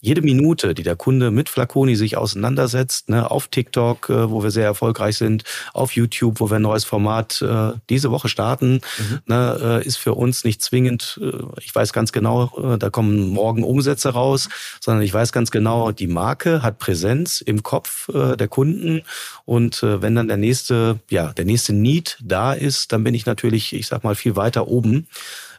[0.05, 4.51] jede Minute, die der Kunde mit Flaconi sich auseinandersetzt, ne, auf TikTok, äh, wo wir
[4.51, 5.43] sehr erfolgreich sind,
[5.73, 9.19] auf YouTube, wo wir ein neues Format äh, diese Woche starten, mhm.
[9.25, 13.29] ne, äh, ist für uns nicht zwingend, äh, ich weiß ganz genau, äh, da kommen
[13.29, 14.47] morgen Umsätze raus,
[14.79, 19.01] sondern ich weiß ganz genau, die Marke hat Präsenz im Kopf äh, der Kunden
[19.45, 23.73] und wenn dann der nächste, ja, der nächste Need da ist, dann bin ich natürlich,
[23.73, 25.07] ich sag mal, viel weiter oben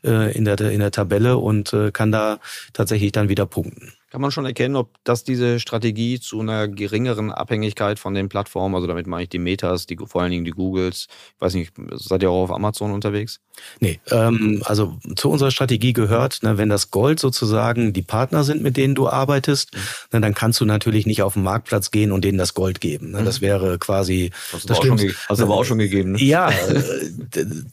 [0.04, 2.38] äh, in, der, in der Tabelle und äh, kann da
[2.72, 3.95] tatsächlich dann wieder punkten.
[4.10, 8.74] Kann man schon erkennen, ob das diese Strategie zu einer geringeren Abhängigkeit von den Plattformen,
[8.74, 11.72] also damit meine ich die Metas, die, vor allen Dingen die Googles, ich weiß nicht,
[11.94, 13.40] seid ihr auch auf Amazon unterwegs?
[13.80, 18.62] Nee, ähm, also zu unserer Strategie gehört, ne, wenn das Gold sozusagen die Partner sind,
[18.62, 19.80] mit denen du arbeitest, mhm.
[20.12, 23.10] ne, dann kannst du natürlich nicht auf den Marktplatz gehen und denen das Gold geben.
[23.10, 23.24] Ne?
[23.24, 23.46] Das mhm.
[23.46, 24.30] wäre quasi.
[24.52, 26.12] Das hast du aber auch schon gegeben.
[26.12, 26.22] Ne?
[26.22, 26.82] Ja, äh,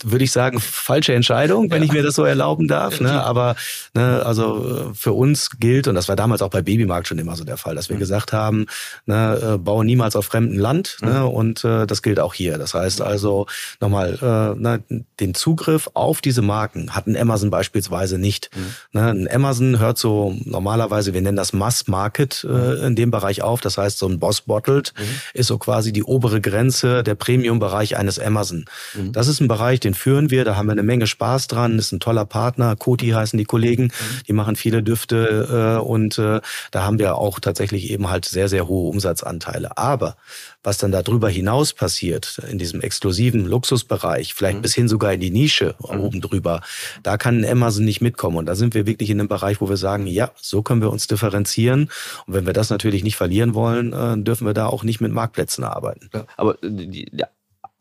[0.04, 1.86] würde ich sagen, falsche Entscheidung, wenn ja.
[1.86, 3.00] ich mir das so erlauben darf.
[3.00, 3.24] Ne?
[3.24, 3.56] Aber
[3.94, 7.20] ne, also äh, für uns gilt, und das war damals damals auch bei Babymarkt schon
[7.20, 8.00] immer so der Fall, dass wir mhm.
[8.00, 8.66] gesagt haben,
[9.06, 10.98] ne, äh, baue niemals auf fremdem Land.
[11.02, 11.14] Ne, mhm.
[11.14, 12.58] Ne, und äh, das gilt auch hier.
[12.58, 13.46] Das heißt also
[13.82, 14.82] nochmal, äh, ne,
[15.20, 18.50] den Zugriff auf diese Marken hat ein Amazon beispielsweise nicht.
[18.56, 19.00] Mhm.
[19.00, 22.84] Ne, ein Amazon hört so normalerweise, wir nennen das Mass Market äh, mhm.
[22.86, 23.60] in dem Bereich auf.
[23.60, 25.04] Das heißt, so ein Boss Bottled mhm.
[25.34, 28.64] ist so quasi die obere Grenze, der Premium-Bereich eines Amazon.
[28.94, 29.12] Mhm.
[29.12, 31.92] Das ist ein Bereich, den führen wir, da haben wir eine Menge Spaß dran, ist
[31.92, 32.78] ein toller Partner.
[32.78, 33.92] Koti heißen die Kollegen,
[34.28, 36.42] die machen viele Düfte äh, und äh,
[36.72, 39.78] da haben wir auch tatsächlich eben halt sehr, sehr hohe Umsatzanteile.
[39.78, 40.16] Aber
[40.64, 44.62] was dann darüber hinaus passiert, in diesem exklusiven Luxusbereich, vielleicht mhm.
[44.62, 46.00] bis hin sogar in die Nische mhm.
[46.00, 46.62] oben drüber,
[47.04, 48.38] da kann Amazon nicht mitkommen.
[48.38, 50.92] Und da sind wir wirklich in einem Bereich, wo wir sagen, ja, so können wir
[50.92, 51.90] uns differenzieren.
[52.26, 55.12] Und wenn wir das natürlich nicht verlieren wollen, äh, dürfen wir da auch nicht mit
[55.12, 56.10] Marktplätzen arbeiten.
[56.14, 57.28] Ja, aber die, ja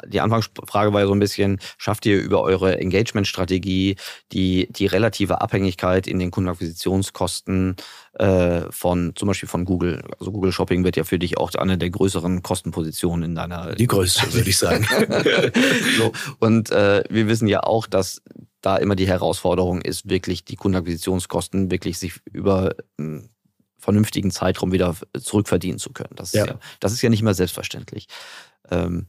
[0.06, 3.96] die Anfangsfrage war ja so ein bisschen, schafft ihr über eure Engagement-Strategie
[4.32, 7.76] die, die relative Abhängigkeit in den Kundenakquisitionskosten
[8.14, 10.02] äh, von zum Beispiel von Google?
[10.18, 13.74] Also Google Shopping wird ja für dich auch eine der größeren Kostenpositionen in deiner...
[13.74, 14.86] Die größte, würde ich sagen.
[15.98, 18.22] so, und äh, wir wissen ja auch, dass
[18.62, 23.28] da immer die Herausforderung ist, wirklich die Kundenakquisitionskosten wirklich sich über einen
[23.82, 26.14] vernünftigen Zeitraum wieder zurückverdienen zu können.
[26.14, 26.44] Das, ja.
[26.44, 28.06] Ist, ja, das ist ja nicht mehr selbstverständlich.
[28.70, 29.08] Ähm,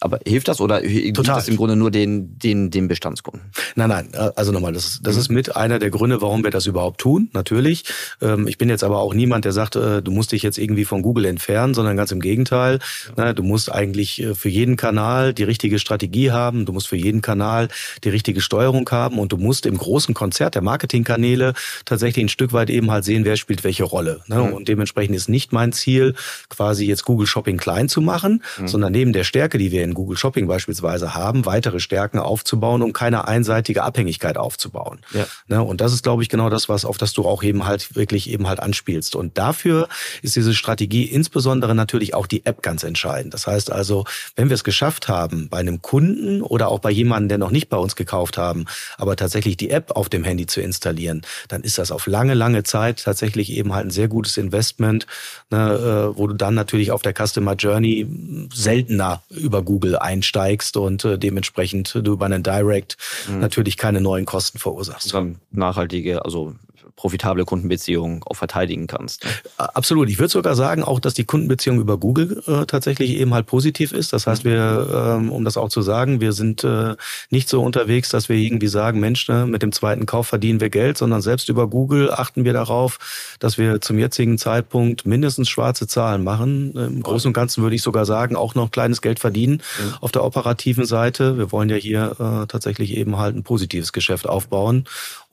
[0.00, 3.50] aber hilft das oder hilft das im Grunde nur den, den, den Bestandskunden?
[3.74, 4.08] Nein, nein.
[4.36, 7.30] Also nochmal, das, ist, das ist mit einer der Gründe, warum wir das überhaupt tun,
[7.32, 7.84] natürlich.
[8.20, 10.84] Ähm, ich bin jetzt aber auch niemand, der sagt, äh, du musst dich jetzt irgendwie
[10.84, 12.80] von Google entfernen, sondern ganz im Gegenteil.
[13.16, 13.32] Ja.
[13.32, 17.22] Du musst eigentlich äh, für jeden Kanal die richtige Strategie haben, du musst für jeden
[17.22, 17.68] Kanal
[18.02, 22.52] die richtige Steuerung haben und du musst im großen Konzert der Marketingkanäle tatsächlich ein Stück
[22.52, 24.20] weit eben halt sehen, wer spielt welche Rolle.
[24.26, 24.36] Ne?
[24.36, 24.52] Mhm.
[24.52, 26.14] Und dementsprechend ist nicht mein Ziel,
[26.48, 28.68] quasi jetzt Google Shopping klein zu machen, mhm.
[28.68, 32.92] sondern neben der Stärke, die wir in Google Shopping beispielsweise haben, weitere Stärken aufzubauen, um
[32.92, 35.00] keine einseitige Abhängigkeit aufzubauen.
[35.12, 35.26] Ja.
[35.46, 35.62] Ne?
[35.62, 38.28] Und das ist, glaube ich, genau das, was auf das du auch eben halt wirklich
[38.30, 39.16] eben halt anspielst.
[39.16, 39.88] Und dafür
[40.22, 43.34] ist diese Strategie insbesondere natürlich auch die App ganz entscheidend.
[43.34, 44.04] Das heißt also,
[44.36, 47.68] wenn wir es geschafft haben, bei einem Kunden oder auch bei jemandem, der noch nicht
[47.68, 48.64] bei uns gekauft haben,
[48.96, 52.62] aber tatsächlich die App auf dem Handy zu installieren, dann ist das auf lange, lange
[52.62, 55.06] Zeit tatsächlich eben halt ein sehr gutes Investment,
[55.50, 58.06] ne, äh, wo du dann natürlich auf der Customer Journey
[58.52, 62.96] seltener über Google einsteigst und äh, dementsprechend du über einen Direct
[63.28, 63.40] mhm.
[63.40, 65.12] natürlich keine neuen Kosten verursachst.
[65.14, 66.54] Dann nachhaltige, also
[66.96, 69.26] profitable Kundenbeziehungen auch verteidigen kannst.
[69.58, 70.08] Absolut.
[70.08, 73.92] Ich würde sogar sagen, auch, dass die Kundenbeziehung über Google äh, tatsächlich eben halt positiv
[73.92, 74.12] ist.
[74.12, 76.94] Das heißt, wir, ähm, um das auch zu sagen, wir sind äh,
[77.30, 80.70] nicht so unterwegs, dass wir irgendwie sagen, Mensch, ne, mit dem zweiten Kauf verdienen wir
[80.70, 82.98] Geld, sondern selbst über Google achten wir darauf,
[83.40, 86.72] dass wir zum jetzigen Zeitpunkt mindestens schwarze Zahlen machen.
[86.74, 89.94] Im Großen und Ganzen würde ich sogar sagen, auch noch kleines Geld verdienen mhm.
[90.00, 91.38] auf der operativen Seite.
[91.38, 94.84] Wir wollen ja hier äh, tatsächlich eben halt ein positives Geschäft aufbauen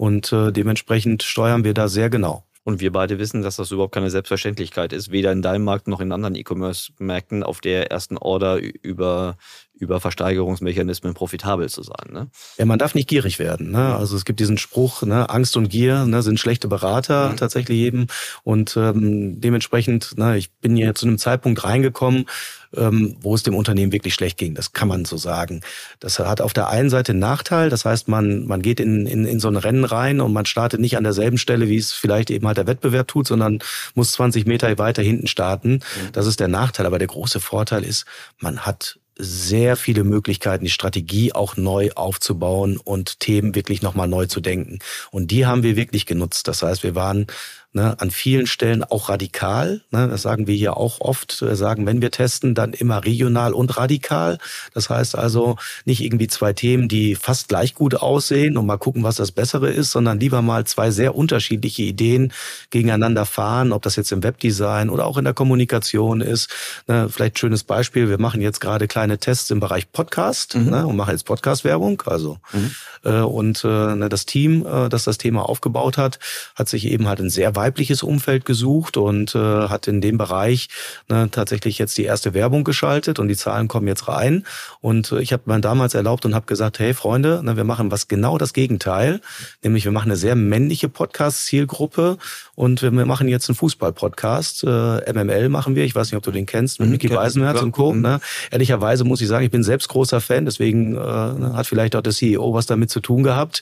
[0.01, 2.43] und äh, dementsprechend steuern wir da sehr genau.
[2.63, 5.99] Und wir beide wissen, dass das überhaupt keine Selbstverständlichkeit ist, weder in deinem Markt noch
[6.01, 9.37] in anderen E-Commerce-Märkten auf der ersten Order über,
[9.82, 12.11] über Versteigerungsmechanismen profitabel zu sein.
[12.11, 12.29] Ne?
[12.57, 13.71] Ja, man darf nicht gierig werden.
[13.71, 13.95] Ne?
[13.95, 17.38] Also es gibt diesen Spruch, ne, Angst und Gier ne, sind schlechte Berater mhm.
[17.38, 18.07] tatsächlich eben.
[18.43, 22.27] Und ähm, dementsprechend, ne, ich bin hier zu einem Zeitpunkt reingekommen,
[22.75, 24.55] ähm, wo es dem Unternehmen wirklich schlecht ging.
[24.55, 25.61] Das kann man so sagen.
[25.99, 27.69] Das hat auf der einen Seite einen Nachteil.
[27.69, 30.79] Das heißt, man, man geht in, in, in so ein Rennen rein und man startet
[30.79, 33.59] nicht an derselben Stelle, wie es vielleicht eben halt der Wettbewerb tut, sondern
[33.95, 35.73] muss 20 Meter weiter hinten starten.
[35.73, 36.11] Mhm.
[36.13, 36.86] Das ist der Nachteil.
[36.86, 38.05] Aber der große Vorteil ist,
[38.39, 44.26] man hat sehr viele Möglichkeiten, die Strategie auch neu aufzubauen und Themen wirklich nochmal neu
[44.26, 44.80] zu denken.
[45.12, 46.47] Und die haben wir wirklich genutzt.
[46.47, 47.28] Das heißt, wir waren
[47.74, 49.82] ne, an vielen Stellen auch radikal.
[49.91, 51.41] Ne, das sagen wir hier auch oft.
[51.41, 54.38] Wir sagen, wenn wir testen, dann immer regional und radikal.
[54.74, 59.03] Das heißt also nicht irgendwie zwei Themen, die fast gleich gut aussehen und mal gucken,
[59.03, 62.34] was das Bessere ist, sondern lieber mal zwei sehr unterschiedliche Ideen
[62.69, 66.49] gegeneinander fahren, ob das jetzt im Webdesign oder auch in der Kommunikation ist.
[66.88, 68.09] Ne, vielleicht schönes Beispiel.
[68.09, 70.69] Wir machen jetzt gerade kleine Tests im Bereich Podcast mhm.
[70.69, 72.03] ne, und machen jetzt Podcast-Werbung.
[72.05, 72.72] Also mhm.
[73.03, 76.19] äh, und äh, ne, das Team, äh, das das Thema aufgebaut hat,
[76.55, 80.68] hat sich eben halt ein sehr weibliches Umfeld gesucht und äh, hat in dem Bereich
[81.09, 84.45] ne, tatsächlich jetzt die erste Werbung geschaltet und die Zahlen kommen jetzt rein.
[84.80, 87.91] Und äh, ich habe mir damals erlaubt und habe gesagt, hey Freunde, ne, wir machen
[87.91, 89.22] was genau das Gegenteil,
[89.64, 92.18] nämlich wir machen eine sehr männliche Podcast-Zielgruppe
[92.55, 94.63] und wir machen jetzt einen Fußball-Podcast.
[94.63, 97.61] Äh, MML machen wir, ich weiß nicht, ob du den kennst, mit mhm, Micky Beisenherz
[97.61, 97.93] und Co.
[97.93, 98.01] Mhm.
[98.01, 98.19] Ne?
[98.51, 102.01] Ehrlicherweise muss ich sagen, ich bin selbst großer Fan, deswegen äh, ne, hat vielleicht auch
[102.01, 103.61] der CEO was damit zu tun gehabt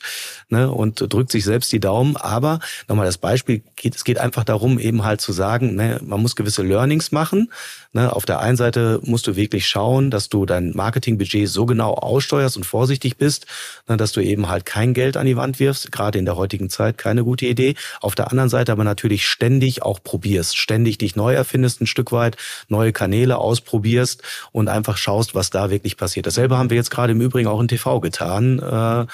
[0.49, 2.17] ne, und drückt sich selbst die Daumen.
[2.17, 6.21] Aber nochmal das Beispiel geht, es geht einfach darum, eben halt zu sagen, ne, man
[6.21, 7.51] muss gewisse Learnings machen.
[7.91, 11.93] Ne, auf der einen Seite musst du wirklich schauen, dass du dein Marketingbudget so genau
[11.93, 13.45] aussteuerst und vorsichtig bist,
[13.87, 15.91] ne, dass du eben halt kein Geld an die Wand wirfst.
[15.91, 17.75] Gerade in der heutigen Zeit keine gute Idee.
[18.01, 22.11] Auf der anderen Seite aber natürlich ständig auch probierst, ständig dich neu erfindest ein Stück
[22.11, 22.37] weit,
[22.67, 26.25] neue Kanäle ausprobierst und einfach schaust, was da wirklich passiert.
[26.25, 28.59] Dasselbe haben wir jetzt gerade im Übrigen auch in TV getan.
[28.59, 29.05] Äh,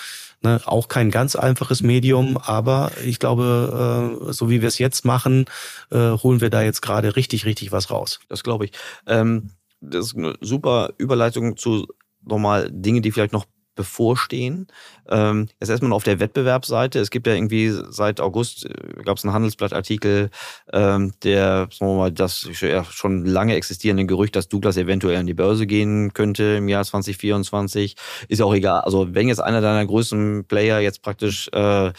[0.45, 5.03] Ne, auch kein ganz einfaches Medium, aber ich glaube, äh, so wie wir es jetzt
[5.03, 5.45] machen,
[5.89, 8.19] äh, holen wir da jetzt gerade richtig, richtig was raus.
[8.30, 8.71] Das glaube ich.
[9.07, 9.49] Ähm,
[9.82, 11.88] das ist eine super Überleitung zu
[12.21, 13.45] nochmal Dinge, die vielleicht noch
[13.76, 14.67] bevorstehen.
[15.07, 16.99] Ähm, jetzt erstmal auf der Wettbewerbsseite.
[16.99, 20.30] Es gibt ja irgendwie seit August äh, gab es einen Handelsblattartikel,
[20.73, 25.28] ähm, der, sagen wir mal, das ja, schon lange existierende Gerücht, dass Douglas eventuell an
[25.28, 27.95] die Börse gehen könnte im Jahr 2024.
[28.28, 28.82] Ist ja auch egal.
[28.82, 31.91] Also wenn jetzt einer deiner größten Player jetzt praktisch äh,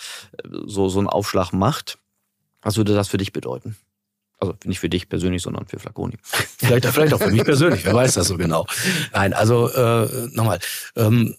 [0.66, 1.98] so, so einen Aufschlag macht,
[2.62, 3.76] was würde das für dich bedeuten?
[4.38, 6.16] Also nicht für dich persönlich, sondern für Flaconi.
[6.58, 8.66] Vielleicht, vielleicht auch für mich persönlich, wer weiß das so genau.
[9.12, 10.58] Nein, also äh, nochmal.
[10.94, 11.36] Ähm,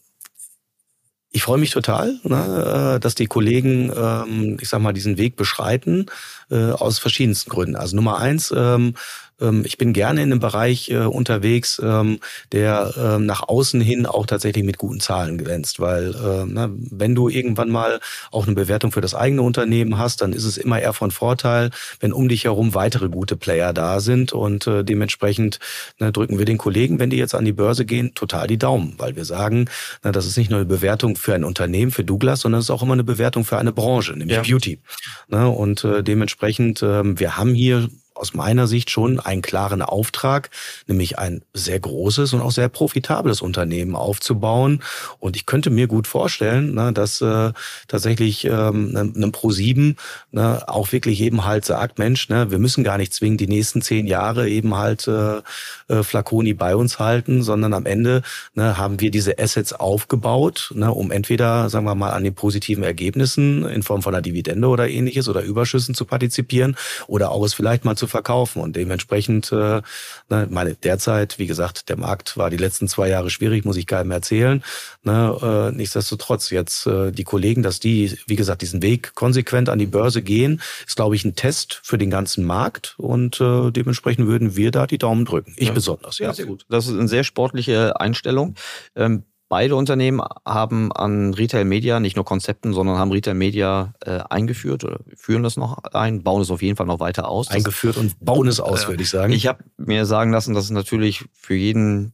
[1.32, 5.36] ich freue mich total, ne, äh, dass die Kollegen, ähm, ich sag mal, diesen Weg
[5.36, 6.08] beschreiten,
[6.50, 7.76] äh, aus verschiedensten Gründen.
[7.76, 8.96] Also Nummer eins, ähm,
[9.42, 12.20] ähm, ich bin gerne in einem Bereich äh, unterwegs, ähm,
[12.52, 15.80] der ähm, nach außen hin auch tatsächlich mit guten Zahlen glänzt.
[15.80, 18.00] Weil äh, na, wenn du irgendwann mal
[18.32, 21.72] auch eine Bewertung für das eigene Unternehmen hast, dann ist es immer eher von Vorteil,
[22.00, 24.34] wenn um dich herum weitere gute Player da sind.
[24.34, 25.60] Und äh, dementsprechend
[26.00, 28.96] na, drücken wir den Kollegen, wenn die jetzt an die Börse gehen, total die Daumen,
[28.98, 29.70] weil wir sagen,
[30.04, 32.72] na, das ist nicht nur eine Bewertung für ein Unternehmen, für Douglas, sondern es ist
[32.72, 34.44] auch immer eine Bewertung für eine Branche, nämlich ja.
[34.44, 34.80] Beauty.
[35.28, 40.50] Na, und äh, dementsprechend, äh, wir haben hier aus meiner Sicht schon einen klaren Auftrag,
[40.88, 44.84] nämlich ein sehr großes und auch sehr profitables Unternehmen aufzubauen.
[45.20, 47.52] Und ich könnte mir gut vorstellen, ne, dass äh,
[47.88, 49.96] tatsächlich ähm, ein ne, Pro7
[50.32, 53.82] ne, auch wirklich eben halt sagt, Mensch, ne, wir müssen gar nicht zwingend die nächsten
[53.82, 55.42] zehn Jahre eben halt äh,
[55.88, 58.22] äh, Flaconi bei uns halten, sondern am Ende
[58.56, 62.84] ne, haben wir diese Assets aufgebaut, ne, um entweder, sagen wir mal, an den positiven
[62.84, 66.76] Ergebnissen in Form von einer Dividende oder ähnliches oder Überschüssen zu partizipieren
[67.08, 68.62] oder auch es vielleicht mal zu verkaufen.
[68.62, 69.82] Und dementsprechend, äh,
[70.30, 73.88] ne, meine derzeit, wie gesagt, der Markt war die letzten zwei Jahre schwierig, muss ich
[73.88, 74.64] keinem erzählen.
[75.04, 79.80] Ne, äh, nichtsdestotrotz jetzt äh, die Kollegen, dass die, wie gesagt, diesen Weg konsequent an
[79.80, 84.28] die Börse gehen, ist, glaube ich, ein Test für den ganzen Markt und äh, dementsprechend
[84.28, 85.54] würden wir da die Daumen drücken.
[85.58, 85.74] Ich ja.
[85.74, 86.20] besonders.
[86.20, 86.66] Ja, sehr gut.
[86.70, 88.56] Das ist eine sehr sportliche Einstellung.
[88.96, 94.20] Ähm, Beide Unternehmen haben an Retail Media nicht nur Konzepten, sondern haben Retail Media äh,
[94.30, 97.50] eingeführt oder führen das noch ein, bauen es auf jeden Fall noch weiter aus.
[97.50, 99.32] Eingeführt das, und bauen es aus, äh, würde ich sagen.
[99.32, 102.12] Ich habe mir sagen lassen, dass es natürlich für jeden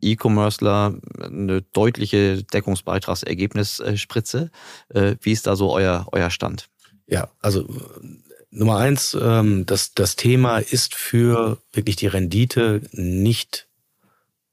[0.00, 4.50] E-Commercer eine deutliche Deckungsbeitragsergebnisspritze.
[4.88, 6.68] Äh, wie ist da so euer, euer Stand?
[7.06, 7.66] Ja, also
[8.50, 13.68] Nummer eins, ähm, das, das Thema ist für wirklich die Rendite nicht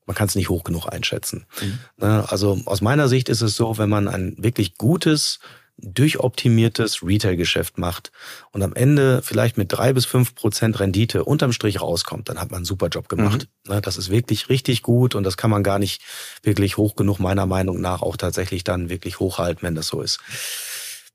[0.06, 1.46] man kann es nicht hoch genug einschätzen.
[1.62, 1.80] Mhm.
[1.98, 5.40] Ne, also aus meiner Sicht ist es so, wenn man ein wirklich gutes,
[5.78, 8.12] durchoptimiertes Retail-Geschäft macht
[8.52, 12.52] und am Ende vielleicht mit drei bis fünf Prozent Rendite unterm Strich rauskommt, dann hat
[12.52, 13.48] man einen super Job gemacht.
[13.68, 13.74] Mhm.
[13.74, 16.02] Ne, das ist wirklich richtig gut und das kann man gar nicht
[16.44, 20.20] wirklich hoch genug meiner Meinung nach auch tatsächlich dann wirklich hochhalten, wenn das so ist.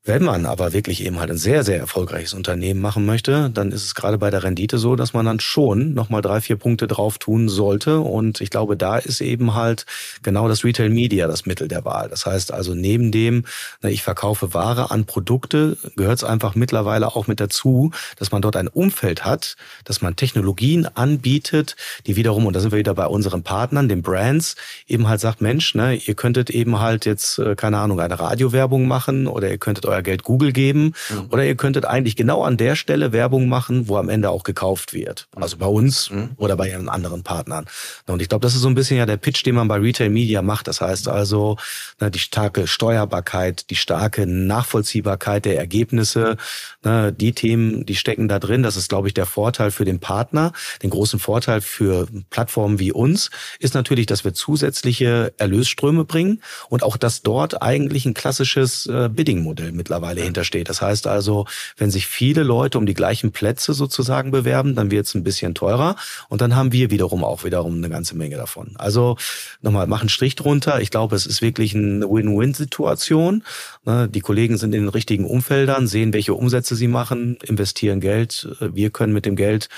[0.06, 3.84] Wenn man aber wirklich eben halt ein sehr, sehr erfolgreiches Unternehmen machen möchte, dann ist
[3.84, 7.18] es gerade bei der Rendite so, dass man dann schon nochmal drei, vier Punkte drauf
[7.18, 7.98] tun sollte.
[7.98, 9.84] Und ich glaube, da ist eben halt
[10.22, 12.08] genau das Retail Media das Mittel der Wahl.
[12.08, 13.46] Das heißt also, neben dem,
[13.82, 18.54] ich verkaufe Ware an Produkte, gehört es einfach mittlerweile auch mit dazu, dass man dort
[18.54, 21.74] ein Umfeld hat, dass man Technologien anbietet,
[22.06, 24.54] die wiederum, und da sind wir wieder bei unseren Partnern, den Brands,
[24.86, 28.86] eben halt sagt, Mensch, ne, ihr könntet eben halt jetzt, äh, keine Ahnung, eine Radiowerbung
[28.86, 30.92] machen oder ihr könntet euer Geld Google geben.
[31.10, 31.28] Mhm.
[31.30, 34.92] Oder ihr könntet eigentlich genau an der Stelle Werbung machen, wo am Ende auch gekauft
[34.92, 35.28] wird.
[35.34, 35.42] Mhm.
[35.42, 36.30] Also bei uns mhm.
[36.36, 37.66] oder bei ihren anderen Partnern.
[38.06, 40.10] Und ich glaube, das ist so ein bisschen ja der Pitch, den man bei Retail
[40.10, 40.68] Media macht.
[40.68, 41.56] Das heißt also,
[42.00, 46.36] die starke Steuerbarkeit, die starke Nachvollziehbarkeit der Ergebnisse,
[46.84, 48.62] die Themen, die stecken da drin.
[48.62, 50.52] Das ist, glaube ich, der Vorteil für den Partner.
[50.82, 56.82] Den großen Vorteil für Plattformen wie uns ist natürlich, dass wir zusätzliche Erlösströme bringen und
[56.82, 60.68] auch, dass dort eigentlich ein klassisches äh, Bidding-Modell mit mittlerweile hintersteht.
[60.68, 65.06] Das heißt also, wenn sich viele Leute um die gleichen Plätze sozusagen bewerben, dann wird
[65.06, 65.94] es ein bisschen teurer
[66.28, 68.74] und dann haben wir wiederum auch wiederum eine ganze Menge davon.
[68.78, 69.16] Also
[69.62, 70.80] nochmal, machen Strich drunter.
[70.80, 73.44] Ich glaube, es ist wirklich eine Win-Win-Situation.
[73.84, 78.48] Ne, die Kollegen sind in den richtigen Umfeldern, sehen, welche Umsätze sie machen, investieren Geld.
[78.60, 79.68] Wir können mit dem Geld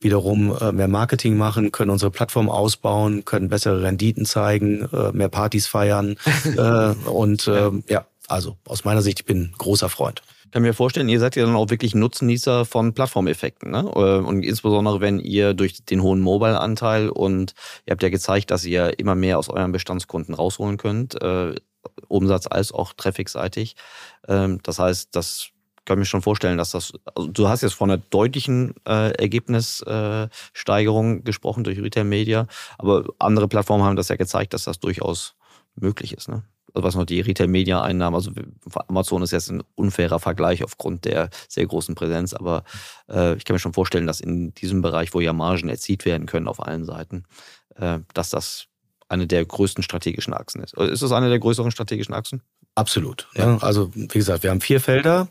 [0.00, 5.28] wiederum äh, mehr Marketing machen, können unsere Plattform ausbauen, können bessere Renditen zeigen, äh, mehr
[5.28, 6.16] Partys feiern
[6.56, 7.50] äh, und
[7.88, 10.22] ja, also aus meiner Sicht, ich bin großer Freund.
[10.44, 13.70] Ich kann mir vorstellen, ihr seid ja dann auch wirklich Nutznießer von Plattformeffekten.
[13.70, 13.90] Ne?
[13.94, 17.54] Äh, und insbesondere, wenn ihr durch den hohen Mobile-Anteil und
[17.84, 21.54] ihr habt ja gezeigt, dass ihr immer mehr aus euren Bestandskunden rausholen könnt, äh,
[22.08, 23.76] Umsatz als auch trafficseitig.
[24.28, 25.48] Ähm, das heißt, das
[25.84, 29.12] kann ich mir schon vorstellen, dass das, also du hast jetzt von einer deutlichen äh,
[29.12, 32.46] Ergebnissteigerung äh, gesprochen durch Retail Media,
[32.76, 35.36] aber andere Plattformen haben das ja gezeigt, dass das durchaus
[35.76, 36.28] möglich ist.
[36.28, 36.42] Ne?
[36.82, 38.30] Was noch die Retail-Media-Einnahmen, also
[38.88, 42.64] Amazon ist jetzt ein unfairer Vergleich aufgrund der sehr großen Präsenz, aber
[43.08, 46.26] äh, ich kann mir schon vorstellen, dass in diesem Bereich, wo ja Margen erzielt werden
[46.26, 47.24] können auf allen Seiten,
[47.76, 48.66] äh, dass das
[49.08, 50.74] eine der größten strategischen Achsen ist.
[50.74, 52.42] Ist das eine der größeren strategischen Achsen?
[52.74, 53.28] Absolut.
[53.34, 53.56] Ja.
[53.58, 55.28] Also wie gesagt, wir haben vier Felder.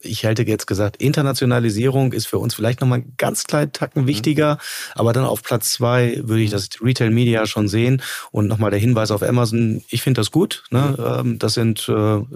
[0.00, 4.54] Ich hätte jetzt gesagt, Internationalisierung ist für uns vielleicht nochmal einen ganz kleinen Tacken wichtiger,
[4.54, 5.00] mhm.
[5.00, 8.80] aber dann auf Platz zwei würde ich das Retail Media schon sehen und nochmal der
[8.80, 9.82] Hinweis auf Amazon.
[9.88, 10.64] Ich finde das gut.
[10.70, 11.22] Ne?
[11.24, 11.38] Mhm.
[11.38, 12.26] Das sind, äh, mhm.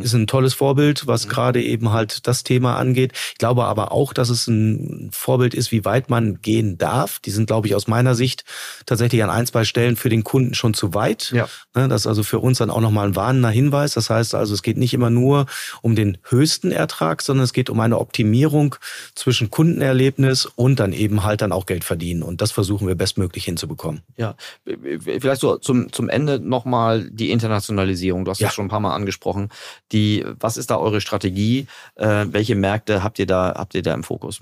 [0.00, 1.30] ist ein tolles Vorbild, was mhm.
[1.30, 3.12] gerade eben halt das Thema angeht.
[3.32, 7.20] Ich glaube aber auch, dass es ein Vorbild ist, wie weit man gehen darf.
[7.20, 8.44] Die sind, glaube ich, aus meiner Sicht
[8.86, 11.32] tatsächlich an ein, zwei Stellen für den Kunden schon zu weit.
[11.32, 11.48] Ja.
[11.74, 11.88] Ne?
[11.88, 13.94] Das ist also für uns dann auch nochmal ein warnender Hinweis.
[13.94, 15.46] Das heißt also, es geht nicht immer nur
[15.80, 18.76] um den höchsten Ertrag, sondern es geht um eine Optimierung
[19.14, 22.22] zwischen Kundenerlebnis und dann eben halt dann auch Geld verdienen.
[22.22, 24.02] Und das versuchen wir bestmöglich hinzubekommen.
[24.16, 28.24] Ja, vielleicht so zum, zum Ende nochmal die Internationalisierung.
[28.24, 28.48] Du hast ja.
[28.48, 29.48] das schon ein paar Mal angesprochen.
[29.90, 31.66] Die, was ist da eure Strategie?
[31.96, 34.40] Äh, welche Märkte habt ihr da, habt ihr da im Fokus?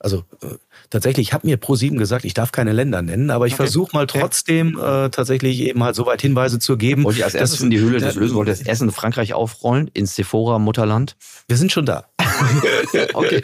[0.00, 0.54] Also äh,
[0.90, 3.64] tatsächlich hat mir Pro7 gesagt, ich darf keine Länder nennen, aber ich okay.
[3.64, 7.04] versuche mal trotzdem äh, tatsächlich eben halt soweit Hinweise zu geben.
[7.04, 9.90] Wollt ihr als erstes in die Höhle des Löwen, wollt ihr das Essen Frankreich aufrollen,
[9.94, 11.16] ins Sephora Mutterland?
[11.48, 12.04] Wir sind schon da.
[13.14, 13.42] Okay.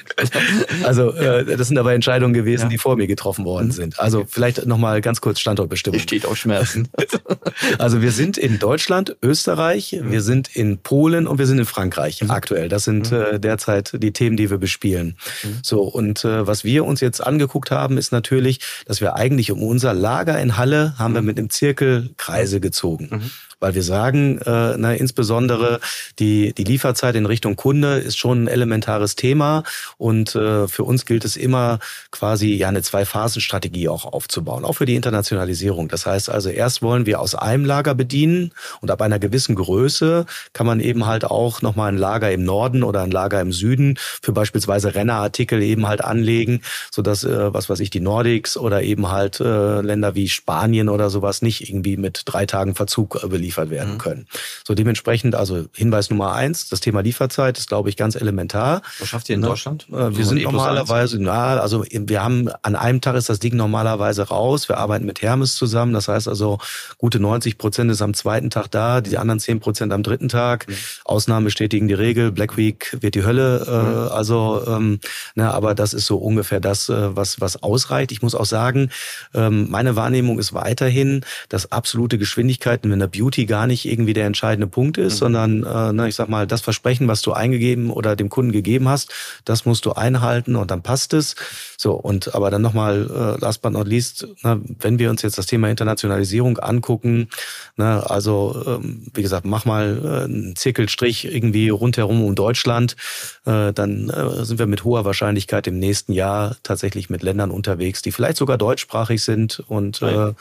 [0.83, 2.69] Also äh, das sind aber Entscheidungen gewesen, ja.
[2.69, 3.73] die vor mir getroffen worden mhm.
[3.73, 4.01] sind.
[4.01, 6.01] Also vielleicht nochmal ganz kurz Standortbestimmung.
[6.01, 6.89] Steht auf Schmerzen.
[7.79, 10.11] also wir sind in Deutschland, Österreich, mhm.
[10.13, 12.31] wir sind in Polen und wir sind in Frankreich mhm.
[12.31, 12.69] aktuell.
[12.69, 13.19] Das sind mhm.
[13.19, 15.17] äh, derzeit die Themen, die wir bespielen.
[15.43, 15.59] Mhm.
[15.63, 19.63] So, und äh, was wir uns jetzt angeguckt haben, ist natürlich, dass wir eigentlich um
[19.63, 21.27] unser Lager in Halle haben wir mhm.
[21.27, 23.31] mit einem Zirkel Kreise gezogen
[23.65, 25.81] weil wir sagen, äh, na, insbesondere
[26.19, 29.63] die, die Lieferzeit in Richtung Kunde ist schon ein elementares Thema
[29.97, 31.79] und äh, für uns gilt es immer
[32.11, 35.89] quasi ja eine Zwei-Phasen-Strategie auch aufzubauen, auch für die Internationalisierung.
[35.89, 40.27] Das heißt also, erst wollen wir aus einem Lager bedienen und ab einer gewissen Größe
[40.53, 43.99] kann man eben halt auch nochmal ein Lager im Norden oder ein Lager im Süden
[44.23, 49.11] für beispielsweise Rennerartikel eben halt anlegen, sodass, äh, was weiß ich, die Nordics oder eben
[49.11, 53.55] halt äh, Länder wie Spanien oder sowas nicht irgendwie mit drei Tagen Verzug äh, beliefern
[53.55, 53.99] geliefert werden mhm.
[53.99, 54.27] können.
[54.67, 58.54] So dementsprechend, also Hinweis Nummer eins, das Thema Lieferzeit ist, glaube ich, ganz elementar.
[58.55, 59.49] Was schafft ihr in ne?
[59.49, 59.87] Deutschland?
[59.91, 63.57] Äh, wir sind e normalerweise, na, also wir haben an einem Tag ist das Ding
[63.57, 64.69] normalerweise raus.
[64.69, 65.93] Wir arbeiten mit Hermes zusammen.
[65.93, 66.59] Das heißt also,
[66.99, 70.69] gute 90 Prozent ist am zweiten Tag da, die anderen 10 Prozent am dritten Tag.
[70.69, 70.75] Mhm.
[71.05, 72.33] Ausnahmen bestätigen die Regel.
[72.33, 73.65] Black Week wird die Hölle.
[73.67, 74.13] Äh, mhm.
[74.13, 75.01] Also, ähm,
[75.35, 78.13] na, aber das ist so ungefähr das, äh, was, was ausreicht.
[78.13, 78.91] Ich muss auch sagen,
[79.35, 84.27] ähm, meine Wahrnehmung ist weiterhin, dass absolute Geschwindigkeiten in der Beauty gar nicht irgendwie der
[84.27, 85.19] entscheidende Punkt ist, mhm.
[85.19, 88.89] sondern, äh, na, ich sag mal, das Versprechen, was du eingegeben oder dem Kunden gegeben
[88.89, 89.13] hast,
[89.45, 91.37] das musst du einhalten und dann passt es.
[91.77, 95.39] So, und aber dann nochmal, äh, last but not least, na, wenn wir uns jetzt
[95.39, 97.29] das Thema Internationalisierung angucken,
[97.77, 102.97] na, also ähm, wie gesagt, mach mal äh, einen Zirkelstrich irgendwie rundherum um Deutschland,
[103.45, 108.03] äh, dann äh, sind wir mit hoher Wahrscheinlichkeit im nächsten Jahr tatsächlich mit Ländern unterwegs,
[108.03, 110.33] die vielleicht sogar deutschsprachig sind und äh,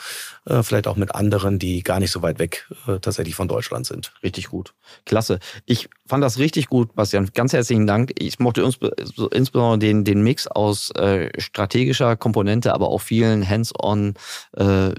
[0.46, 3.86] äh, vielleicht auch mit anderen, die gar nicht so weit weg äh, tatsächlich von Deutschland
[3.86, 4.14] sind.
[4.24, 4.74] Richtig gut.
[5.06, 5.40] Klasse.
[5.66, 7.30] Ich fand das richtig gut, Bastian.
[7.34, 7.93] Ganz herzlichen Dank.
[8.18, 14.16] Ich mochte insbesondere den, den Mix aus äh, strategischer Komponente, aber auch vielen Hands-on
[14.58, 14.90] äh,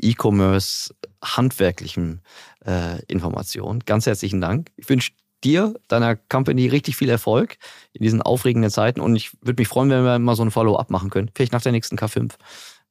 [0.00, 2.20] E-Commerce handwerklichen
[2.64, 3.80] äh, Informationen.
[3.80, 4.70] Ganz herzlichen Dank.
[4.76, 7.56] Ich wünsche dir, deiner Company richtig viel Erfolg
[7.92, 10.90] in diesen aufregenden Zeiten und ich würde mich freuen, wenn wir mal so ein Follow-up
[10.90, 11.30] machen können.
[11.34, 12.32] Vielleicht nach der nächsten K5.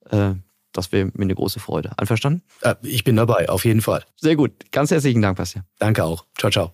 [0.10, 0.36] Äh,
[0.72, 1.91] das wäre mir eine große Freude.
[1.97, 2.43] Einverstanden?
[2.62, 4.04] Äh, ich bin dabei, auf jeden Fall.
[4.16, 4.51] Sehr gut.
[4.72, 5.66] Ganz herzlichen Dank, Bastian.
[5.80, 6.26] Danke auch.
[6.38, 6.74] Ciao, ciao.